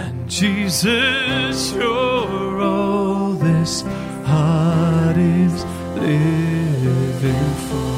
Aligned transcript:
And 0.00 0.24
Jesus, 0.30 1.76
you're 1.76 2.56
all 2.62 3.36
this 3.36 3.84
heart 4.24 5.18
is 5.20 5.60
living 6.00 7.50
for. 7.68 7.92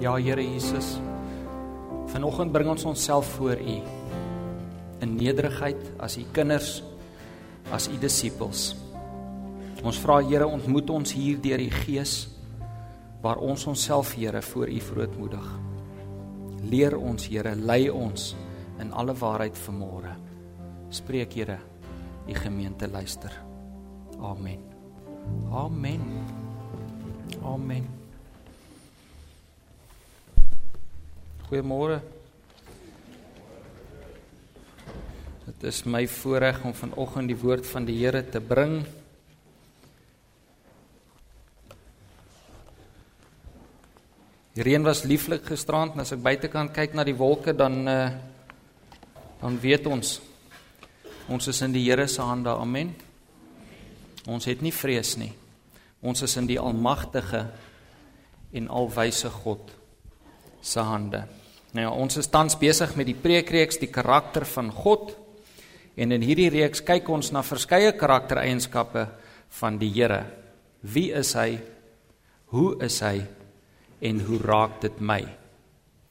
Ja, 0.00 0.16
Here 0.18 0.42
Jesus. 0.42 0.98
Vanoggend 2.10 2.50
bring 2.50 2.66
ons 2.68 2.84
onsself 2.84 3.30
voor 3.38 3.54
U 3.54 3.78
in 5.00 5.14
nederigheid 5.14 5.78
as 6.02 6.18
U 6.18 6.26
kinders, 6.32 6.82
as 7.70 7.86
U 7.86 7.94
disippels. 7.94 8.74
Ons 9.86 10.02
vra 10.02 10.18
Here, 10.18 10.50
ontmoet 10.50 10.90
ons 10.90 11.14
hier 11.14 11.38
deur 11.38 11.62
die 11.62 11.70
Gees 11.70 12.26
waar 13.22 13.38
ons 13.38 13.68
onsself 13.70 14.16
Here 14.18 14.42
voor 14.42 14.68
U 14.68 14.80
verootmoedig. 14.80 15.69
Leer 16.68 16.96
ons 16.98 17.24
Here, 17.28 17.54
lei 17.56 17.88
ons 17.88 18.34
in 18.80 18.92
alle 18.92 19.14
waarheid 19.16 19.56
vanmôre. 19.56 20.12
Spreek 20.92 21.32
Here, 21.38 21.58
U 22.28 22.34
gemeente 22.34 22.88
luister. 22.88 23.32
Amen. 24.20 24.60
Amen. 25.50 26.02
Amen. 27.42 27.88
Goeiemôre. 31.48 32.00
Dit 35.48 35.64
is 35.66 35.82
my 35.84 36.04
voorreg 36.06 36.60
om 36.64 36.74
vanoggend 36.76 37.32
die 37.32 37.38
woord 37.40 37.66
van 37.66 37.88
die 37.88 37.96
Here 37.98 38.22
te 38.22 38.40
bring. 38.40 38.84
Die 44.60 44.66
reën 44.68 44.82
was 44.84 45.06
lieflik 45.08 45.46
gisterand 45.48 45.94
en 45.94 46.02
as 46.02 46.10
ek 46.12 46.20
buitekant 46.20 46.74
kyk 46.76 46.92
na 46.92 47.00
die 47.08 47.16
wolke 47.16 47.54
dan 47.56 47.78
uh 47.88 48.10
dan 49.40 49.54
weet 49.56 49.86
ons 49.88 50.18
ons 51.32 51.48
is 51.48 51.60
in 51.64 51.72
die 51.72 51.86
Here 51.86 52.04
se 52.04 52.20
hande. 52.20 52.52
Amen. 52.52 52.90
Ons 54.28 54.44
het 54.44 54.60
nie 54.60 54.74
vrees 54.74 55.14
nie. 55.16 55.30
Ons 56.04 56.26
is 56.28 56.36
in 56.36 56.44
die 56.44 56.58
almagtige 56.60 57.46
en 58.52 58.68
alwyse 58.68 59.32
God 59.32 59.72
se 60.60 60.84
hande. 60.84 61.24
Nou 61.72 61.86
ja, 61.86 61.96
ons 61.96 62.20
is 62.20 62.28
tans 62.28 62.60
besig 62.60 62.92
met 63.00 63.08
die 63.08 63.16
preekreeks 63.16 63.80
die 63.80 63.88
karakter 63.88 64.44
van 64.44 64.68
God. 64.76 65.16
En 65.96 66.12
in 66.12 66.20
hierdie 66.20 66.52
reeks 66.52 66.84
kyk 66.84 67.08
ons 67.08 67.32
na 67.32 67.40
verskeie 67.40 67.96
karaktereienskappe 67.96 69.08
van 69.62 69.80
die 69.80 69.94
Here. 69.96 70.26
Wie 70.82 71.14
is 71.16 71.32
hy? 71.32 71.62
Hoe 72.52 72.76
is 72.84 73.00
hy? 73.00 73.39
En 74.00 74.20
hoe 74.26 74.38
raak 74.42 74.80
dit 74.80 75.00
my? 75.00 75.20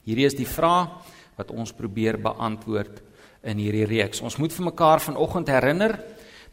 Hierdie 0.05 0.27
is 0.27 0.37
die 0.37 0.47
vraag 0.47 0.99
wat 1.39 1.51
ons 1.55 1.73
probeer 1.73 2.19
beantwoord 2.21 3.01
in 3.47 3.61
hierdie 3.61 3.87
reeks. 3.87 4.21
Ons 4.25 4.37
moet 4.41 4.53
vir 4.53 4.67
mekaar 4.71 5.01
vanoggend 5.03 5.51
herinner 5.51 5.95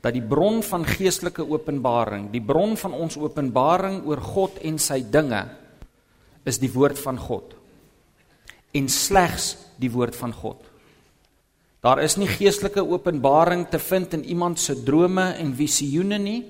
dat 0.05 0.15
die 0.15 0.23
bron 0.23 0.61
van 0.63 0.85
geestelike 0.87 1.43
openbaring, 1.43 2.29
die 2.31 2.45
bron 2.45 2.77
van 2.79 2.95
ons 2.95 3.17
openbaring 3.19 4.05
oor 4.07 4.21
God 4.23 4.61
en 4.63 4.79
sy 4.79 5.01
dinge 5.11 5.43
is 6.47 6.61
die 6.63 6.71
woord 6.71 7.01
van 7.01 7.19
God 7.19 7.57
en 8.77 8.91
slegs 8.93 9.55
die 9.81 9.91
woord 9.91 10.17
van 10.19 10.35
God. 10.37 10.61
Daar 11.85 12.03
is 12.03 12.17
nie 12.21 12.29
geestelike 12.29 12.83
openbaring 12.85 13.65
te 13.71 13.79
vind 13.81 14.15
in 14.19 14.25
iemand 14.25 14.61
se 14.61 14.75
drome 14.85 15.31
en 15.41 15.55
visioene 15.57 16.19
nie. 16.21 16.41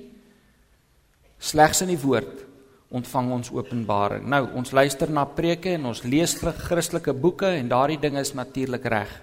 Slegs 1.39 1.85
in 1.85 1.93
die 1.93 2.01
woord 2.01 2.46
ontvang 2.95 3.31
ons 3.33 3.51
openbaring. 3.51 4.27
Nou, 4.31 4.45
ons 4.59 4.73
luister 4.73 5.11
na 5.11 5.25
preke 5.27 5.75
en 5.75 5.89
ons 5.91 6.03
lees 6.07 6.37
Christelike 6.39 7.15
boeke 7.15 7.49
en 7.59 7.71
daardie 7.71 7.99
ding 8.01 8.19
is 8.21 8.35
natuurlik 8.35 8.85
reg. 8.87 9.15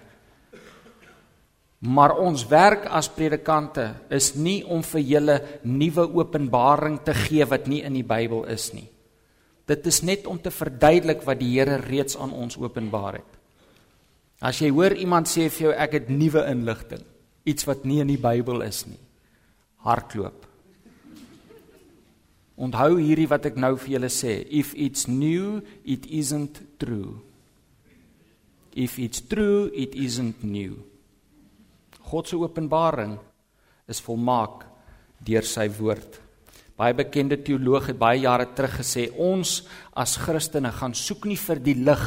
Maar 1.83 2.15
ons 2.23 2.45
werk 2.47 2.85
as 2.87 3.09
predikante 3.11 3.89
is 4.11 4.33
nie 4.39 4.61
om 4.63 4.83
vir 4.87 5.01
julle 5.03 5.37
nuwe 5.67 6.05
openbaring 6.15 7.01
te 7.03 7.15
gee 7.25 7.43
wat 7.43 7.67
nie 7.67 7.81
in 7.83 7.97
die 7.97 8.07
Bybel 8.07 8.45
is 8.51 8.69
nie. 8.75 8.87
Dit 9.67 9.87
is 9.87 10.01
net 10.03 10.27
om 10.27 10.39
te 10.39 10.51
verduidelik 10.51 11.23
wat 11.27 11.39
die 11.39 11.51
Here 11.55 11.79
reeds 11.83 12.15
aan 12.19 12.31
ons 12.35 12.55
openbaar 12.59 13.19
het. 13.19 13.33
As 14.43 14.59
jy 14.59 14.71
hoor 14.75 14.95
iemand 14.99 15.27
sê 15.31 15.47
vir 15.47 15.69
jou 15.69 15.75
ek 15.75 15.99
het 15.99 16.09
nuwe 16.11 16.43
inligting, 16.51 17.03
iets 17.47 17.67
wat 17.67 17.85
nie 17.87 18.01
in 18.03 18.11
die 18.11 18.19
Bybel 18.19 18.63
is 18.63 18.83
nie, 18.87 18.99
hardloop. 19.87 20.52
Onthou 22.63 22.95
hierdie 23.01 23.27
wat 23.27 23.49
ek 23.49 23.59
nou 23.59 23.73
vir 23.81 23.97
julle 23.97 24.09
sê, 24.13 24.37
if 24.47 24.71
it's 24.79 25.07
new, 25.09 25.59
it 25.83 26.07
isn't 26.07 26.61
true. 26.79 27.19
If 28.73 28.97
it's 29.01 29.21
true, 29.21 29.69
it 29.73 29.95
isn't 29.95 30.43
new. 30.43 30.79
God 32.07 32.29
se 32.29 32.37
openbaring 32.39 33.17
is 33.89 34.01
volmaak 34.05 34.67
deur 35.23 35.45
sy 35.47 35.67
woord. 35.75 36.19
Baie 36.79 36.95
bekende 36.97 37.37
teoloog 37.37 37.91
het 37.91 37.99
baie 38.01 38.23
jare 38.23 38.47
terug 38.55 38.79
gesê 38.79 39.07
ons 39.21 39.59
as 39.99 40.15
Christene 40.17 40.71
gaan 40.73 40.95
soek 40.97 41.27
nie 41.29 41.37
vir 41.37 41.61
die 41.61 41.77
lig 41.77 42.05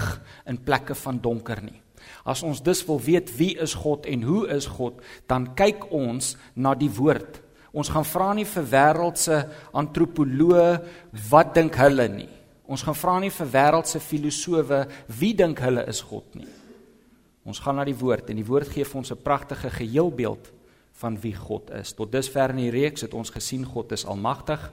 in 0.50 0.58
plekke 0.58 0.96
van 1.04 1.20
donker 1.22 1.62
nie. 1.62 1.78
As 2.26 2.42
ons 2.42 2.62
dus 2.62 2.82
wil 2.88 2.98
weet 3.02 3.30
wie 3.38 3.54
is 3.62 3.76
God 3.78 4.06
en 4.10 4.24
hoe 4.26 4.46
is 4.50 4.66
God, 4.66 4.98
dan 5.30 5.52
kyk 5.58 5.86
ons 5.94 6.34
na 6.54 6.74
die 6.74 6.90
woord. 6.90 7.38
Ons 7.76 7.90
gaan 7.92 8.06
vra 8.08 8.30
nie 8.32 8.46
vir 8.48 8.64
wêreldse 8.72 9.38
antropoloë 9.76 10.68
wat 11.28 11.52
dink 11.58 11.76
hulle 11.76 12.06
nie. 12.08 12.30
Ons 12.66 12.82
gaan 12.86 12.96
vra 12.96 13.18
nie 13.20 13.30
vir 13.30 13.50
wêreldse 13.52 14.00
filosowe 14.00 14.78
wie 15.20 15.34
dink 15.36 15.60
hulle 15.60 15.84
is 15.90 16.00
God 16.00 16.38
nie. 16.38 16.48
Ons 17.46 17.60
gaan 17.62 17.76
na 17.78 17.84
die 17.86 17.94
woord 17.94 18.32
en 18.32 18.40
die 18.40 18.46
woord 18.48 18.72
gee 18.72 18.84
vir 18.84 18.98
ons 18.98 19.12
'n 19.12 19.22
pragtige 19.22 19.70
geheelbeeld 19.70 20.52
van 20.92 21.20
wie 21.20 21.34
God 21.34 21.70
is. 21.70 21.92
Tot 21.92 22.12
dusver 22.12 22.50
in 22.50 22.56
die 22.56 22.70
reeks 22.70 23.02
het 23.02 23.14
ons 23.14 23.30
gesien 23.30 23.64
God 23.64 23.92
is 23.92 24.06
almagtig. 24.06 24.72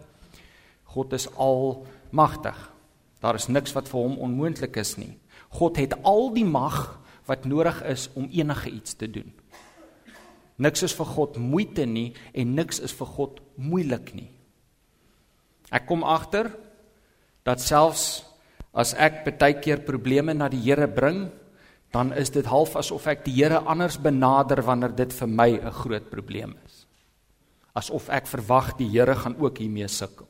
God 0.95 1.13
is 1.13 1.27
almagtig. 1.35 2.71
Daar 3.19 3.35
is 3.35 3.47
niks 3.47 3.73
wat 3.73 3.89
vir 3.89 3.99
hom 3.99 4.17
onmoontlik 4.17 4.75
is 4.77 4.97
nie. 4.97 5.17
God 5.49 5.77
het 5.77 5.93
al 6.03 6.33
die 6.33 6.45
mag 6.45 6.99
wat 7.25 7.45
nodig 7.45 7.83
is 7.83 8.09
om 8.13 8.29
enige 8.31 8.69
iets 8.69 8.93
te 8.93 9.11
doen. 9.11 9.33
Niks 10.61 10.83
is 10.85 10.93
vir 10.93 11.09
God 11.09 11.37
moeite 11.41 11.85
nie 11.89 12.13
en 12.33 12.53
niks 12.55 12.79
is 12.83 12.93
vir 12.93 13.09
God 13.15 13.39
moeilik 13.57 14.13
nie. 14.13 14.29
Ek 15.73 15.87
kom 15.89 16.05
agter 16.05 16.51
dat 17.47 17.63
selfs 17.63 18.21
as 18.73 18.93
ek 18.93 19.23
baie 19.25 19.57
keer 19.61 19.81
probleme 19.85 20.33
na 20.33 20.49
die 20.49 20.61
Here 20.61 20.87
bring, 20.87 21.27
dan 21.93 22.13
is 22.17 22.31
dit 22.33 22.45
half 22.49 22.75
asof 22.77 23.05
ek 23.09 23.25
die 23.25 23.35
Here 23.37 23.61
anders 23.65 23.97
benader 24.01 24.63
wanneer 24.65 24.93
dit 24.93 25.13
vir 25.13 25.27
my 25.27 25.49
'n 25.57 25.71
groot 25.71 26.09
probleem 26.09 26.55
is. 26.65 26.85
Asof 27.75 28.09
ek 28.09 28.27
verwag 28.27 28.77
die 28.77 28.89
Here 28.89 29.15
gaan 29.15 29.35
ook 29.37 29.57
hiermee 29.57 29.87
sukkel. 29.87 30.27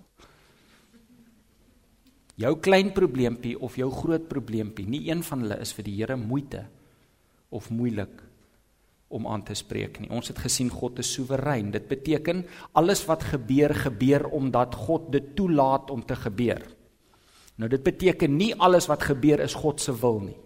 Jou 2.35 2.55
klein 2.55 2.91
probleempie 2.93 3.59
of 3.59 3.75
jou 3.75 3.91
groot 3.91 4.27
probleempie, 4.27 4.87
nie 4.87 5.09
een 5.09 5.23
van 5.23 5.41
hulle 5.41 5.59
is 5.61 5.73
vir 5.73 5.83
die 5.83 5.95
Here 5.95 6.15
moeite 6.15 6.65
of 7.51 7.69
moeilik 7.69 8.32
om 9.13 9.27
aan 9.29 9.43
te 9.45 9.55
spreek 9.57 9.99
nie. 10.01 10.09
Ons 10.09 10.31
het 10.33 10.39
gesien 10.41 10.71
God 10.73 10.99
is 11.03 11.11
soewerein. 11.13 11.71
Dit 11.71 11.87
beteken 11.87 12.43
alles 12.73 13.05
wat 13.05 13.23
gebeur, 13.29 13.75
gebeur 13.85 14.25
omdat 14.33 14.75
God 14.87 15.11
dit 15.13 15.35
toelaat 15.37 15.91
om 15.93 16.01
te 16.05 16.17
gebeur. 16.17 16.63
Nou 17.61 17.69
dit 17.69 17.83
beteken 17.85 18.33
nie 18.35 18.53
alles 18.57 18.89
wat 18.89 19.05
gebeur 19.05 19.43
is 19.45 19.53
God 19.53 19.81
se 19.81 19.93
wil 20.01 20.19
nie. 20.25 20.37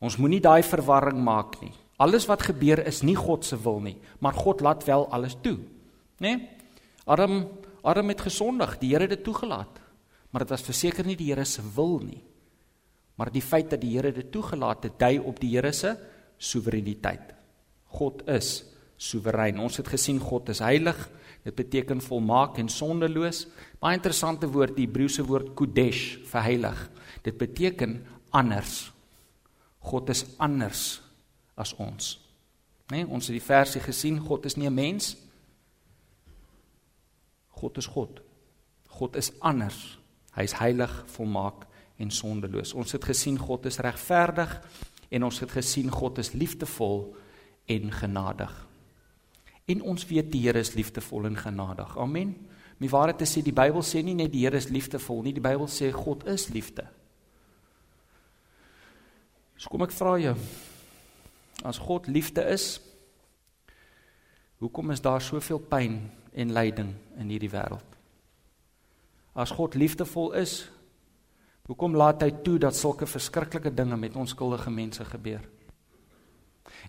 Ons 0.00 0.16
moenie 0.16 0.40
daai 0.40 0.62
verwarring 0.64 1.20
maak 1.20 1.60
nie. 1.60 1.74
Alles 2.00 2.24
wat 2.30 2.46
gebeur 2.48 2.80
is 2.88 3.02
nie 3.04 3.16
God 3.18 3.44
se 3.44 3.58
wil 3.60 3.82
nie, 3.84 3.98
maar 4.24 4.32
God 4.32 4.62
laat 4.64 4.86
wel 4.88 5.04
alles 5.12 5.36
toe. 5.44 5.58
Né? 6.20 6.32
Nee? 6.32 6.48
Adam 7.04 7.44
Adam 7.82 8.10
het 8.12 8.20
gesondig, 8.20 8.76
die 8.80 8.92
Here 8.92 9.06
het 9.06 9.16
dit 9.16 9.24
toegelaat. 9.24 9.80
Maar 10.30 10.44
dit 10.44 10.52
was 10.52 10.66
verseker 10.66 11.06
nie 11.06 11.16
die 11.16 11.30
Here 11.32 11.44
se 11.48 11.62
wil 11.74 11.98
nie. 12.04 12.20
Maar 13.16 13.32
die 13.32 13.42
feit 13.44 13.70
dat 13.70 13.80
die 13.80 13.94
Here 13.96 14.12
dit 14.12 14.30
toegelaat 14.32 14.84
het, 14.84 14.98
dui 15.00 15.18
op 15.18 15.40
die 15.40 15.54
Here 15.56 15.72
se 15.72 15.96
soewereiniteit. 16.36 17.34
God 17.96 18.22
is 18.28 18.64
soewerein. 19.00 19.58
Ons 19.58 19.80
het 19.80 19.88
gesien 19.88 20.20
God 20.20 20.48
is 20.52 20.62
heilig. 20.62 20.98
Dit 21.44 21.56
beteken 21.56 22.02
volmaak 22.04 22.58
en 22.60 22.68
sondeloos. 22.68 23.46
Baie 23.80 23.96
interessante 23.96 24.48
woord, 24.50 24.76
die 24.76 24.86
Hebreëse 24.86 25.24
woord 25.24 25.54
kodesh 25.56 26.20
vir 26.28 26.44
heilig. 26.44 26.82
Dit 27.24 27.38
beteken 27.40 28.00
anders. 28.36 28.90
God 29.80 30.10
is 30.12 30.26
anders 30.38 31.00
as 31.56 31.72
ons. 31.80 32.18
Né? 32.90 33.00
Nee, 33.00 33.06
ons 33.06 33.30
het 33.30 33.36
die 33.36 33.44
versie 33.44 33.80
gesien, 33.80 34.18
God 34.20 34.44
is 34.44 34.56
nie 34.56 34.66
'n 34.68 34.74
mens. 34.74 35.16
God 37.60 37.78
is 37.78 37.86
God. 37.86 38.20
God 38.88 39.16
is 39.16 39.32
anders. 39.40 39.98
Hy's 40.34 40.52
heilig, 40.58 41.04
volmaak 41.06 41.66
en 41.96 42.10
sondeloos. 42.10 42.74
Ons 42.74 42.92
het 42.92 43.04
gesien 43.04 43.38
God 43.38 43.66
is 43.66 43.78
regverdig 43.78 44.60
en 45.10 45.24
ons 45.24 45.40
het 45.40 45.50
gesien 45.50 45.90
God 45.90 46.18
is 46.18 46.32
liefdevol 46.32 47.16
en 47.70 47.92
genadig. 47.94 48.54
En 49.70 49.82
ons 49.92 50.06
weet 50.10 50.30
die 50.32 50.42
Here 50.46 50.58
is 50.58 50.74
liefdevol 50.74 51.28
en 51.30 51.36
genadig. 51.38 51.92
Amen. 51.98 52.34
My 52.80 52.88
waarheid 52.88 53.22
is 53.22 53.36
sê 53.36 53.42
die 53.44 53.54
Bybel 53.54 53.84
sê 53.86 54.02
nie 54.02 54.16
net 54.18 54.32
die 54.32 54.42
Here 54.46 54.58
is 54.58 54.70
liefdevol 54.72 55.22
nie, 55.26 55.34
die 55.36 55.44
Bybel 55.44 55.68
sê 55.70 55.92
God 55.94 56.26
is 56.30 56.48
liefde. 56.50 56.86
So 59.60 59.68
kom 59.68 59.84
ek 59.84 59.92
vra 59.92 60.16
jou. 60.18 60.34
As 61.68 61.78
God 61.78 62.08
liefde 62.08 62.42
is, 62.48 62.78
hoekom 64.64 64.94
is 64.94 65.02
daar 65.04 65.20
soveel 65.20 65.60
pyn 65.60 66.00
en 66.32 66.54
lyding 66.56 66.94
in 67.20 67.32
hierdie 67.32 67.52
wêreld? 67.52 67.84
As 69.36 69.52
God 69.54 69.76
liefdevol 69.76 70.32
is, 70.40 70.62
hoekom 71.68 71.94
laat 71.94 72.24
hy 72.24 72.32
toe 72.42 72.56
dat 72.58 72.74
sulke 72.74 73.06
verskriklike 73.06 73.70
dinge 73.76 74.00
met 74.00 74.16
onskuldige 74.18 74.72
mense 74.72 75.04
gebeur? 75.12 75.44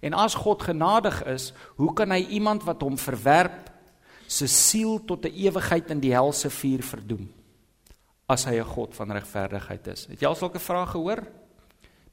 En 0.02 0.14
as 0.18 0.36
God 0.36 0.64
genadig 0.66 1.24
is, 1.30 1.52
hoe 1.78 1.94
kan 1.94 2.12
hy 2.12 2.26
iemand 2.34 2.66
wat 2.66 2.82
hom 2.82 2.98
verwerp 2.98 3.70
se 4.28 4.48
siel 4.48 4.98
tot 5.06 5.26
'n 5.26 5.34
ewigheid 5.34 5.92
in 5.92 6.00
die 6.00 6.14
helse 6.14 6.50
vuur 6.50 6.82
verdoem? 6.82 7.30
As 8.28 8.46
hy 8.46 8.58
'n 8.60 8.66
God 8.66 8.96
van 8.96 9.12
regverdigheid 9.12 9.88
is. 9.88 10.08
Het 10.10 10.20
jy 10.20 10.28
al 10.28 10.36
sulke 10.36 10.60
vrae 10.60 10.86
gehoor? 10.86 11.28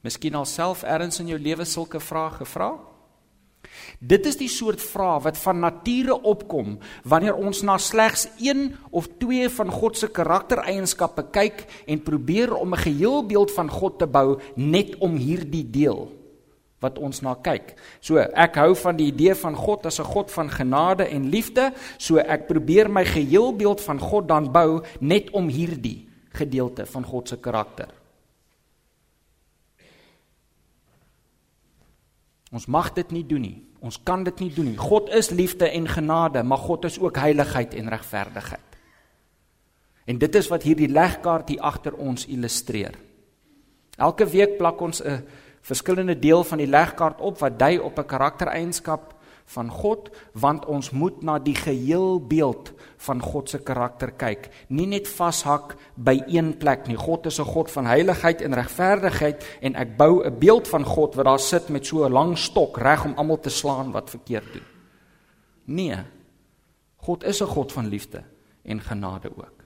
Miskien 0.01 0.35
alself 0.35 0.83
ergens 0.83 1.19
in 1.19 1.27
jou 1.27 1.39
lewe 1.39 1.65
sulke 1.65 1.99
vrae 1.99 2.31
gevra? 2.31 2.77
Dit 3.99 4.25
is 4.25 4.37
die 4.37 4.47
soort 4.47 4.81
vrae 4.81 5.19
wat 5.19 5.37
van 5.37 5.59
nature 5.59 6.21
opkom 6.21 6.77
wanneer 7.03 7.35
ons 7.35 7.61
na 7.61 7.77
slegs 7.77 8.27
1 8.37 8.75
of 8.91 9.07
2 9.17 9.49
van 9.49 9.71
God 9.71 9.97
se 9.97 10.07
karaktereienskappe 10.07 11.23
kyk 11.31 11.65
en 11.87 12.03
probeer 12.03 12.53
om 12.55 12.73
'n 12.73 12.77
geheelbeeld 12.77 13.51
van 13.51 13.69
God 13.69 13.99
te 13.99 14.07
bou 14.07 14.39
net 14.55 14.95
om 14.97 15.15
hierdie 15.15 15.69
deel 15.69 16.18
wat 16.79 16.97
ons 16.97 17.21
na 17.21 17.35
kyk. 17.35 17.73
So 18.01 18.17
ek 18.17 18.55
hou 18.55 18.73
van 18.75 18.97
die 18.99 19.09
idee 19.11 19.35
van 19.35 19.55
God 19.55 19.85
as 19.85 19.99
'n 19.99 20.03
God 20.03 20.31
van 20.31 20.49
genade 20.49 21.03
en 21.03 21.29
liefde, 21.29 21.73
so 21.97 22.17
ek 22.17 22.47
probeer 22.47 22.89
my 22.89 23.05
geheelbeeld 23.05 23.81
van 23.81 23.99
God 23.99 24.27
dan 24.27 24.51
bou 24.51 24.81
net 24.99 25.29
om 25.31 25.47
hierdie 25.47 26.07
gedeelte 26.33 26.85
van 26.85 27.03
God 27.03 27.27
se 27.27 27.37
karakter. 27.37 27.87
Ons 32.51 32.65
mag 32.65 32.93
dit 32.93 33.11
nie 33.11 33.25
doen 33.25 33.41
nie. 33.41 33.65
Ons 33.79 33.99
kan 34.03 34.23
dit 34.23 34.39
nie 34.39 34.49
doen 34.53 34.65
nie. 34.65 34.77
God 34.77 35.09
is 35.09 35.29
liefde 35.29 35.69
en 35.69 35.87
genade, 35.87 36.43
maar 36.43 36.57
God 36.57 36.85
is 36.85 36.99
ook 36.99 37.15
heiligheid 37.15 37.73
en 37.73 37.89
regverdigheid. 37.89 38.77
En 40.05 40.17
dit 40.17 40.35
is 40.35 40.47
wat 40.49 40.65
hierdie 40.65 40.89
legkaart 40.89 41.49
hier 41.49 41.61
agter 41.61 41.93
ons 41.93 42.25
illustreer. 42.25 42.97
Elke 43.99 44.25
week 44.25 44.57
plak 44.57 44.81
ons 44.81 45.01
'n 45.03 45.21
verskillende 45.61 46.19
deel 46.19 46.43
van 46.43 46.57
die 46.57 46.67
legkaart 46.67 47.21
op 47.21 47.39
wat 47.39 47.59
dui 47.59 47.77
op 47.77 47.99
'n 47.99 48.05
karaktereienskap 48.05 49.13
van 49.49 49.69
God 49.69 50.09
want 50.37 50.65
ons 50.65 50.91
moet 50.93 51.23
na 51.25 51.39
die 51.39 51.55
geheel 51.57 52.19
beeld 52.21 52.71
van 52.97 53.21
God 53.21 53.49
se 53.49 53.59
karakter 53.59 54.11
kyk. 54.11 54.49
Nie 54.67 54.85
net 54.85 55.07
vashak 55.07 55.75
by 55.95 56.19
een 56.27 56.57
plek 56.57 56.87
nie. 56.87 56.97
God 56.97 57.25
is 57.25 57.39
'n 57.39 57.49
God 57.49 57.71
van 57.71 57.85
heiligheid 57.85 58.41
en 58.41 58.53
regverdigheid 58.53 59.43
en 59.61 59.75
ek 59.75 59.97
bou 59.97 60.23
'n 60.25 60.39
beeld 60.39 60.67
van 60.67 60.83
God 60.83 61.15
wat 61.15 61.25
daar 61.25 61.39
sit 61.39 61.69
met 61.69 61.85
so 61.85 62.05
'n 62.05 62.11
lang 62.11 62.37
stok 62.37 62.77
reg 62.77 63.05
om 63.05 63.13
almal 63.17 63.39
te 63.39 63.49
slaan 63.49 63.91
wat 63.91 64.09
verkeerd 64.09 64.53
doen. 64.53 64.67
Nee 65.65 65.97
God 66.97 67.23
is 67.23 67.41
'n 67.41 67.45
God 67.45 67.71
van 67.71 67.87
liefde 67.87 68.23
en 68.63 68.81
genade 68.81 69.29
ook. 69.35 69.63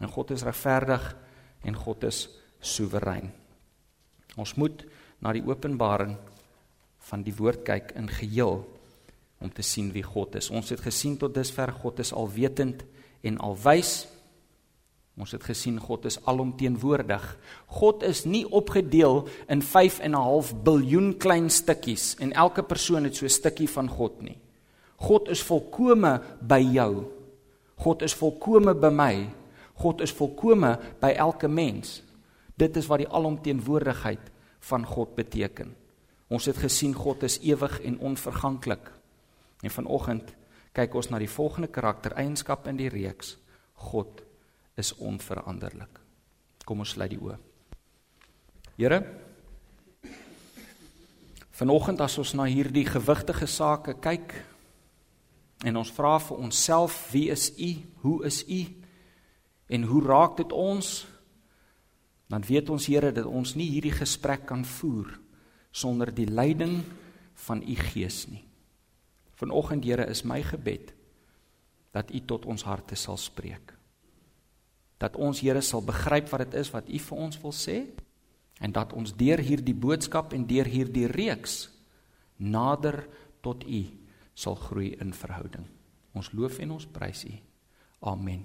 En 0.00 0.08
God 0.08 0.30
is 0.30 0.42
regverdig 0.42 1.16
en 1.62 1.74
God 1.74 2.04
is 2.04 2.28
soewerein. 2.60 3.32
Ons 4.36 4.54
moet 4.54 4.84
na 5.20 5.32
die 5.32 5.44
openbaring 5.46 6.16
van 7.10 7.24
die 7.26 7.34
woord 7.34 7.64
kyk 7.66 7.94
in 7.98 8.08
geheel 8.10 8.62
om 9.38 9.50
te 9.54 9.62
sien 9.62 9.90
wie 9.94 10.02
God 10.02 10.36
is. 10.38 10.50
Ons 10.50 10.70
het 10.74 10.82
gesien 10.82 11.16
tot 11.18 11.34
dusver 11.34 11.72
God 11.82 12.00
is 12.02 12.12
alwetend 12.12 12.84
en 13.26 13.38
alwys. 13.42 14.06
Ons 15.18 15.34
het 15.34 15.42
gesien 15.42 15.78
God 15.82 16.06
is 16.06 16.18
alomteenwoordig. 16.30 17.24
God 17.80 18.04
is 18.06 18.24
nie 18.26 18.44
opgedeel 18.46 19.24
in 19.50 19.62
5 19.62 19.98
en 20.06 20.14
'n 20.14 20.22
half 20.22 20.54
biljoen 20.54 21.16
klein 21.18 21.50
stukkies 21.50 22.16
en 22.20 22.32
elke 22.32 22.62
persoon 22.62 23.04
het 23.04 23.16
so 23.16 23.24
'n 23.24 23.30
stukkie 23.30 23.68
van 23.68 23.88
God 23.88 24.22
nie. 24.22 24.38
God 24.96 25.28
is 25.28 25.42
volkome 25.42 26.20
by 26.40 26.60
jou. 26.60 27.04
God 27.76 28.02
is 28.02 28.14
volkome 28.14 28.74
by 28.74 28.90
my. 28.90 29.28
God 29.74 30.00
is 30.00 30.12
volkome 30.12 30.78
by 31.00 31.14
elke 31.14 31.48
mens. 31.48 32.02
Dit 32.56 32.76
is 32.76 32.86
wat 32.86 32.98
die 32.98 33.08
alomteenwoordigheid 33.08 34.20
van 34.68 34.86
God 34.86 35.14
beteken. 35.16 35.74
Ons 36.28 36.46
het 36.50 36.60
gesien 36.60 36.94
God 36.94 37.22
is 37.24 37.38
ewig 37.40 37.80
en 37.80 37.98
onverganklik. 37.98 38.90
En 39.64 39.72
vanoggend 39.72 40.34
kyk 40.76 40.94
ons 40.94 41.08
na 41.10 41.18
die 41.18 41.30
volgende 41.30 41.70
karaktereienskap 41.72 42.68
in 42.68 42.76
die 42.78 42.90
reeks. 42.92 43.36
God 43.88 44.22
is 44.78 44.92
onveranderlik. 44.96 46.00
Kom 46.68 46.84
ons 46.84 46.92
sluit 46.94 47.10
die 47.14 47.22
oë. 47.22 47.38
Here 48.78 49.00
Vanoggend 51.58 51.98
as 51.98 52.14
ons 52.22 52.36
na 52.38 52.44
hierdie 52.46 52.84
gewigtige 52.86 53.48
sake 53.50 53.96
kyk 53.98 54.30
en 55.66 55.80
ons 55.80 55.88
vra 55.90 56.12
vir 56.22 56.38
onsself 56.38 57.00
wie 57.10 57.32
is 57.34 57.48
u? 57.58 57.70
Hoe 58.04 58.18
is 58.28 58.44
u? 58.46 58.60
En 59.66 59.88
hoe 59.90 60.02
raak 60.06 60.36
dit 60.38 60.54
ons? 60.54 61.00
Dan 62.28 62.44
weet 62.44 62.68
ons 62.70 62.86
Here 62.86 63.12
dat 63.12 63.26
ons 63.26 63.54
nie 63.56 63.70
hierdie 63.72 63.94
gesprek 63.94 64.46
kan 64.46 64.64
voer 64.64 65.14
sonder 65.72 66.12
die 66.14 66.28
leiding 66.28 66.82
van 67.46 67.62
u 67.62 67.74
Gees 67.74 68.26
nie. 68.28 68.44
Vanoggend 69.38 69.84
Here 69.84 70.06
is 70.10 70.24
my 70.26 70.42
gebed 70.42 70.92
dat 71.94 72.10
U 72.12 72.20
tot 72.26 72.46
ons 72.46 72.62
harte 72.66 72.96
sal 72.98 73.16
spreek. 73.16 73.74
Dat 74.98 75.16
ons 75.16 75.40
Here 75.40 75.62
sal 75.62 75.82
begryp 75.86 76.28
wat 76.32 76.46
dit 76.46 76.58
is 76.60 76.70
wat 76.74 76.90
U 76.90 76.98
vir 76.98 77.22
ons 77.26 77.40
wil 77.42 77.54
sê 77.54 77.78
en 78.58 78.74
dat 78.74 78.92
ons 78.92 79.14
deur 79.14 79.38
hierdie 79.38 79.76
boodskap 79.76 80.34
en 80.34 80.46
deur 80.46 80.66
hierdie 80.66 81.06
reeks 81.10 81.68
nader 82.38 83.04
tot 83.42 83.64
U 83.64 83.82
sal 84.34 84.58
groei 84.58 84.92
in 84.98 85.14
verhouding. 85.14 85.66
Ons 86.18 86.32
loof 86.34 86.58
en 86.62 86.76
ons 86.76 86.86
prys 86.90 87.24
U. 87.26 87.34
Amen. 88.10 88.44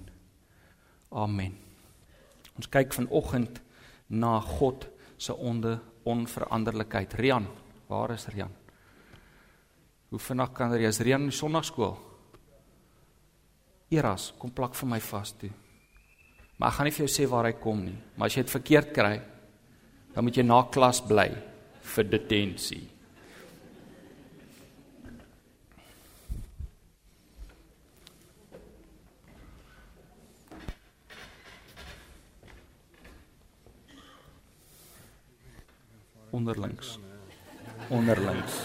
Amen. 1.09 1.57
Ons 2.57 2.69
kyk 2.69 2.93
vanoggend 2.93 3.61
na 4.13 4.37
God 4.39 4.87
se 5.17 5.33
onveranderlikheid. 5.33 7.13
Rian, 7.19 7.47
waar 7.89 8.13
is 8.15 8.27
Rian? 8.31 8.51
Hoe 10.13 10.21
vinnig 10.21 10.51
kan 10.53 10.73
jy 10.77 10.85
as 10.85 11.01
reën 11.01 11.23
in 11.23 11.31
die 11.31 11.33
sonnaarskool? 11.33 11.95
Eras, 13.93 14.27
kom 14.37 14.51
plak 14.53 14.75
vir 14.77 14.89
my 14.91 14.99
vas 15.01 15.31
toe. 15.41 15.49
Maar 16.57 16.69
ek 16.69 16.75
gaan 16.77 16.87
nie 16.87 16.93
vir 16.93 17.05
jou 17.05 17.13
sê 17.15 17.25
waar 17.29 17.47
hy 17.49 17.53
kom 17.57 17.81
nie, 17.81 17.95
maar 18.13 18.29
as 18.29 18.37
jy 18.37 18.43
dit 18.45 18.53
verkeerd 18.53 18.91
kry, 18.93 19.13
dan 20.13 20.25
moet 20.25 20.37
jy 20.37 20.45
na 20.45 20.59
klas 20.69 21.01
bly 21.01 21.25
vir 21.95 22.09
detensie. 22.11 22.83
Onderlinks. 36.33 36.97
Onderlinks. 37.93 38.55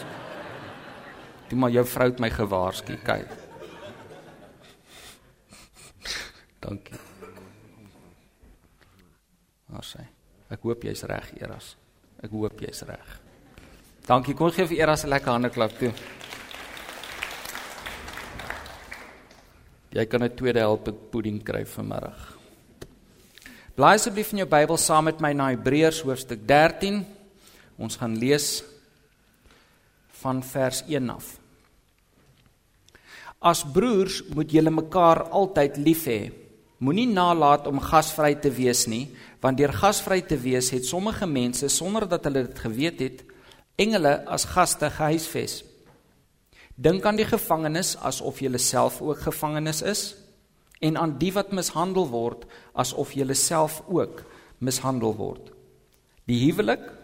Toe 1.49 1.59
maar 1.59 1.73
jou 1.73 1.85
vrou 1.85 2.09
het 2.09 2.21
my 2.21 2.31
gewaarsku, 2.33 2.97
kyk. 3.05 3.35
Dankie. 6.65 6.97
Sê, 9.85 10.03
ek 10.51 10.65
hoop 10.67 10.83
jy's 10.85 11.05
reg, 11.07 11.29
Eras. 11.39 11.75
Ek 12.25 12.33
hoop 12.35 12.59
jy's 12.65 12.83
reg. 12.89 13.13
Dankie. 14.09 14.35
Kom 14.35 14.51
gee 14.51 14.67
vir 14.67 14.81
Eras 14.81 15.05
'n 15.05 15.13
lekker 15.13 15.33
hande 15.33 15.51
klap 15.51 15.73
toe. 15.79 15.93
Jy 19.93 20.07
kan 20.07 20.23
'n 20.23 20.35
tweede 20.35 20.59
help 20.59 20.89
pudding 21.11 21.43
kry 21.45 21.65
vanmiddag. 21.65 22.39
Blaai 23.75 23.95
asseblief 23.95 24.33
in 24.33 24.39
jou 24.39 24.49
Bybel 24.49 24.77
saam 24.77 25.05
met 25.05 25.21
my 25.21 25.33
na 25.33 25.51
Hebreërs 25.51 26.03
hoofstuk 26.03 26.47
13. 26.47 27.18
Ons 27.79 27.97
gaan 27.97 28.17
lees 28.19 28.65
van 30.19 30.43
vers 30.43 30.83
1 30.91 31.11
af. 31.15 31.37
As 33.39 33.63
broers 33.63 34.25
moet 34.35 34.51
julle 34.51 34.73
mekaar 34.75 35.29
altyd 35.31 35.79
lief 35.79 36.09
hê. 36.11 36.33
Moenie 36.83 37.07
nalat 37.11 37.67
om 37.71 37.79
gasvry 37.83 38.35
te 38.43 38.51
wees 38.55 38.85
nie, 38.91 39.07
want 39.43 39.59
deur 39.59 39.73
gasvry 39.75 40.21
te 40.27 40.39
wees 40.39 40.73
het 40.75 40.87
sommige 40.87 41.27
mense 41.27 41.71
sonder 41.71 42.07
dat 42.11 42.27
hulle 42.27 42.45
dit 42.49 42.59
geweet 42.63 43.03
het, 43.03 43.25
engele 43.79 44.17
as 44.27 44.47
gaste 44.51 44.91
gehuisves. 44.91 45.63
Dink 46.75 47.07
aan 47.07 47.19
die 47.19 47.27
gevangenes 47.27 47.97
asof 48.03 48.43
jy 48.43 48.59
self 48.59 49.01
ook 49.03 49.23
gevangenes 49.23 49.83
is 49.83 50.03
en 50.81 50.97
aan 50.97 51.17
die 51.19 51.33
wat 51.35 51.51
mishandel 51.55 52.07
word 52.11 52.47
asof 52.75 53.15
jy 53.15 53.27
self 53.35 53.83
ook 53.87 54.23
mishandel 54.59 55.15
word. 55.15 55.51
Die 56.27 56.39
huwelik 56.47 56.98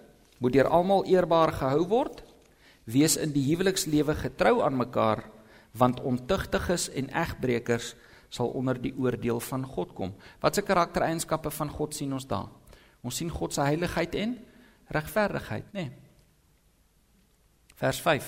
moet 0.45 0.53
deur 0.53 0.69
almal 0.69 1.07
eerbaar 1.09 1.55
gehou 1.57 1.89
word 1.89 2.23
Wees 2.85 3.17
in 3.17 3.33
die 3.33 3.45
huwelikslewe 3.47 4.13
getrou 4.19 4.59
aan 4.65 4.77
mekaar, 4.77 5.25
want 5.73 6.03
ontugtiges 6.05 6.91
en 6.93 7.09
egbreekers 7.09 7.95
sal 8.35 8.51
onder 8.53 8.77
die 8.81 8.93
oordeel 8.99 9.41
van 9.41 9.65
God 9.65 9.95
kom. 9.97 10.13
Watse 10.43 10.63
karaktereienskappe 10.67 11.53
van 11.55 11.71
God 11.73 11.95
sien 11.97 12.13
ons 12.13 12.27
daar? 12.29 12.51
Ons 13.05 13.21
sien 13.21 13.31
God 13.33 13.55
se 13.55 13.65
heiligheid 13.65 14.17
en 14.21 14.35
regverdigheid, 14.93 15.71
nê? 15.73 15.87
Nee. 15.87 16.01
Vers 17.81 18.01
5. 18.05 18.27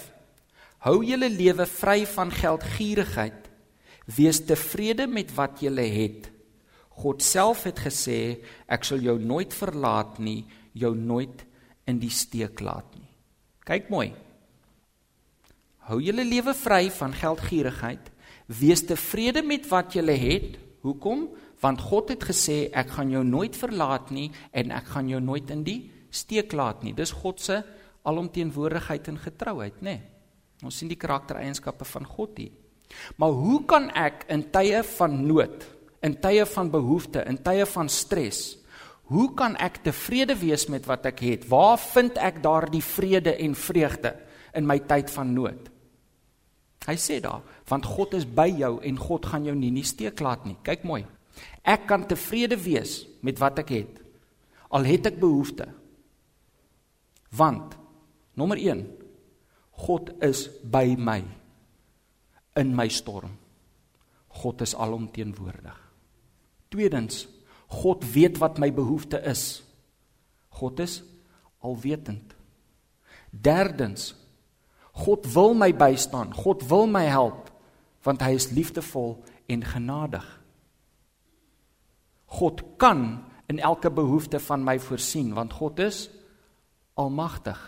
Hou 0.86 1.00
julle 1.04 1.28
lewe 1.30 1.66
vry 1.68 2.00
van 2.08 2.32
geldgierigheid. 2.34 3.50
Wees 4.16 4.40
tevrede 4.46 5.06
met 5.10 5.30
wat 5.36 5.60
julle 5.62 5.84
het. 5.84 6.30
God 6.96 7.22
self 7.22 7.66
het 7.68 7.82
gesê, 7.84 8.40
ek 8.72 8.86
sal 8.88 9.04
jou 9.04 9.18
nooit 9.20 9.52
verlaat 9.54 10.18
nie, 10.22 10.46
jou 10.72 10.94
nooit 10.96 11.44
in 11.86 12.00
die 12.02 12.12
steek 12.12 12.60
laat 12.60 12.88
nie. 12.98 13.08
Kyk 13.66 13.90
mooi. 13.90 14.10
Hou 15.86 16.00
julle 16.02 16.24
lewe 16.26 16.54
vry 16.54 16.88
van 16.90 17.14
geldgierigheid. 17.14 18.10
Wees 18.46 18.82
tevrede 18.86 19.42
met 19.46 19.66
wat 19.70 19.94
julle 19.94 20.14
het. 20.18 20.56
Hoekom? 20.86 21.28
Want 21.62 21.82
God 21.82 22.10
het 22.14 22.26
gesê 22.26 22.66
ek 22.74 22.92
gaan 22.98 23.10
jou 23.14 23.22
nooit 23.26 23.56
verlaat 23.56 24.10
nie 24.14 24.28
en 24.52 24.74
ek 24.74 24.92
gaan 24.94 25.08
jou 25.10 25.22
nooit 25.22 25.50
in 25.54 25.64
die 25.66 25.80
steek 26.10 26.52
laat 26.56 26.82
nie. 26.84 26.94
Dis 26.94 27.14
God 27.14 27.40
se 27.42 27.62
alomteenwoordigheid 28.06 29.08
en 29.10 29.18
getrouheid, 29.18 29.80
nê? 29.82 29.96
Nee. 29.96 30.12
Ons 30.64 30.78
sien 30.80 30.88
die 30.88 30.98
karaktereienskappe 30.98 31.84
van 31.84 32.06
God 32.08 32.38
hier. 32.40 32.52
Maar 33.20 33.34
hoe 33.34 33.58
kan 33.68 33.90
ek 33.98 34.24
in 34.32 34.46
tye 34.54 34.80
van 34.96 35.18
nood, 35.26 35.66
in 36.06 36.14
tye 36.22 36.46
van 36.48 36.70
behoefte, 36.72 37.24
in 37.28 37.38
tye 37.44 37.66
van 37.68 37.90
stres, 37.92 38.56
hoe 39.10 39.28
kan 39.38 39.56
ek 39.62 39.82
tevrede 39.86 40.34
wees 40.38 40.66
met 40.72 40.86
wat 40.88 41.06
ek 41.06 41.22
het? 41.22 41.46
Waar 41.50 41.78
vind 41.78 42.18
ek 42.18 42.42
daardie 42.44 42.82
vrede 42.82 43.36
en 43.38 43.54
vreugde 43.54 44.14
in 44.56 44.66
my 44.66 44.78
tyd 44.88 45.12
van 45.14 45.32
nood? 45.34 45.70
Hy 46.86 46.94
sê 47.00 47.18
daar, 47.22 47.42
want 47.66 47.86
God 47.86 48.14
is 48.14 48.26
by 48.26 48.46
jou 48.60 48.76
en 48.86 48.98
God 48.98 49.26
gaan 49.26 49.46
jou 49.46 49.54
nie 49.58 49.72
in 49.72 49.80
die 49.80 49.86
steek 49.86 50.20
laat 50.22 50.44
nie. 50.46 50.56
Kyk 50.66 50.84
mooi. 50.86 51.02
Ek 51.66 51.86
kan 51.90 52.06
tevrede 52.06 52.58
wees 52.58 53.04
met 53.26 53.40
wat 53.42 53.58
ek 53.62 53.72
het. 53.74 53.98
Al 54.74 54.86
het 54.86 55.10
ek 55.10 55.18
behoeftes. 55.22 55.72
Want 57.36 57.74
nommer 58.38 58.58
1 58.60 58.84
God 59.86 60.14
is 60.24 60.46
by 60.64 60.94
my 60.96 61.20
in 62.56 62.72
my 62.72 62.88
storm. 62.88 63.34
God 64.40 64.62
is 64.64 64.74
alomteenwoordig. 64.74 65.76
Tweedens, 66.72 67.26
God 67.76 68.04
weet 68.12 68.38
wat 68.40 68.58
my 68.62 68.70
behoefte 68.72 69.20
is. 69.28 69.60
God 70.56 70.80
is 70.80 71.02
alwetend. 71.60 72.34
Derdens, 73.30 74.14
God 74.96 75.26
wil 75.32 75.54
my 75.54 75.72
bystaan. 75.76 76.32
God 76.34 76.64
wil 76.68 76.86
my 76.88 77.04
help 77.04 77.52
want 78.06 78.22
hy 78.22 78.36
is 78.38 78.52
liefdevol 78.54 79.16
en 79.50 79.64
genadig. 79.66 80.24
God 82.38 82.62
kan 82.78 83.24
in 83.50 83.58
elke 83.58 83.90
behoefte 83.90 84.38
van 84.42 84.62
my 84.64 84.78
voorsien 84.78 85.32
want 85.34 85.56
God 85.58 85.82
is 85.82 86.06
almagtig. 86.94 87.58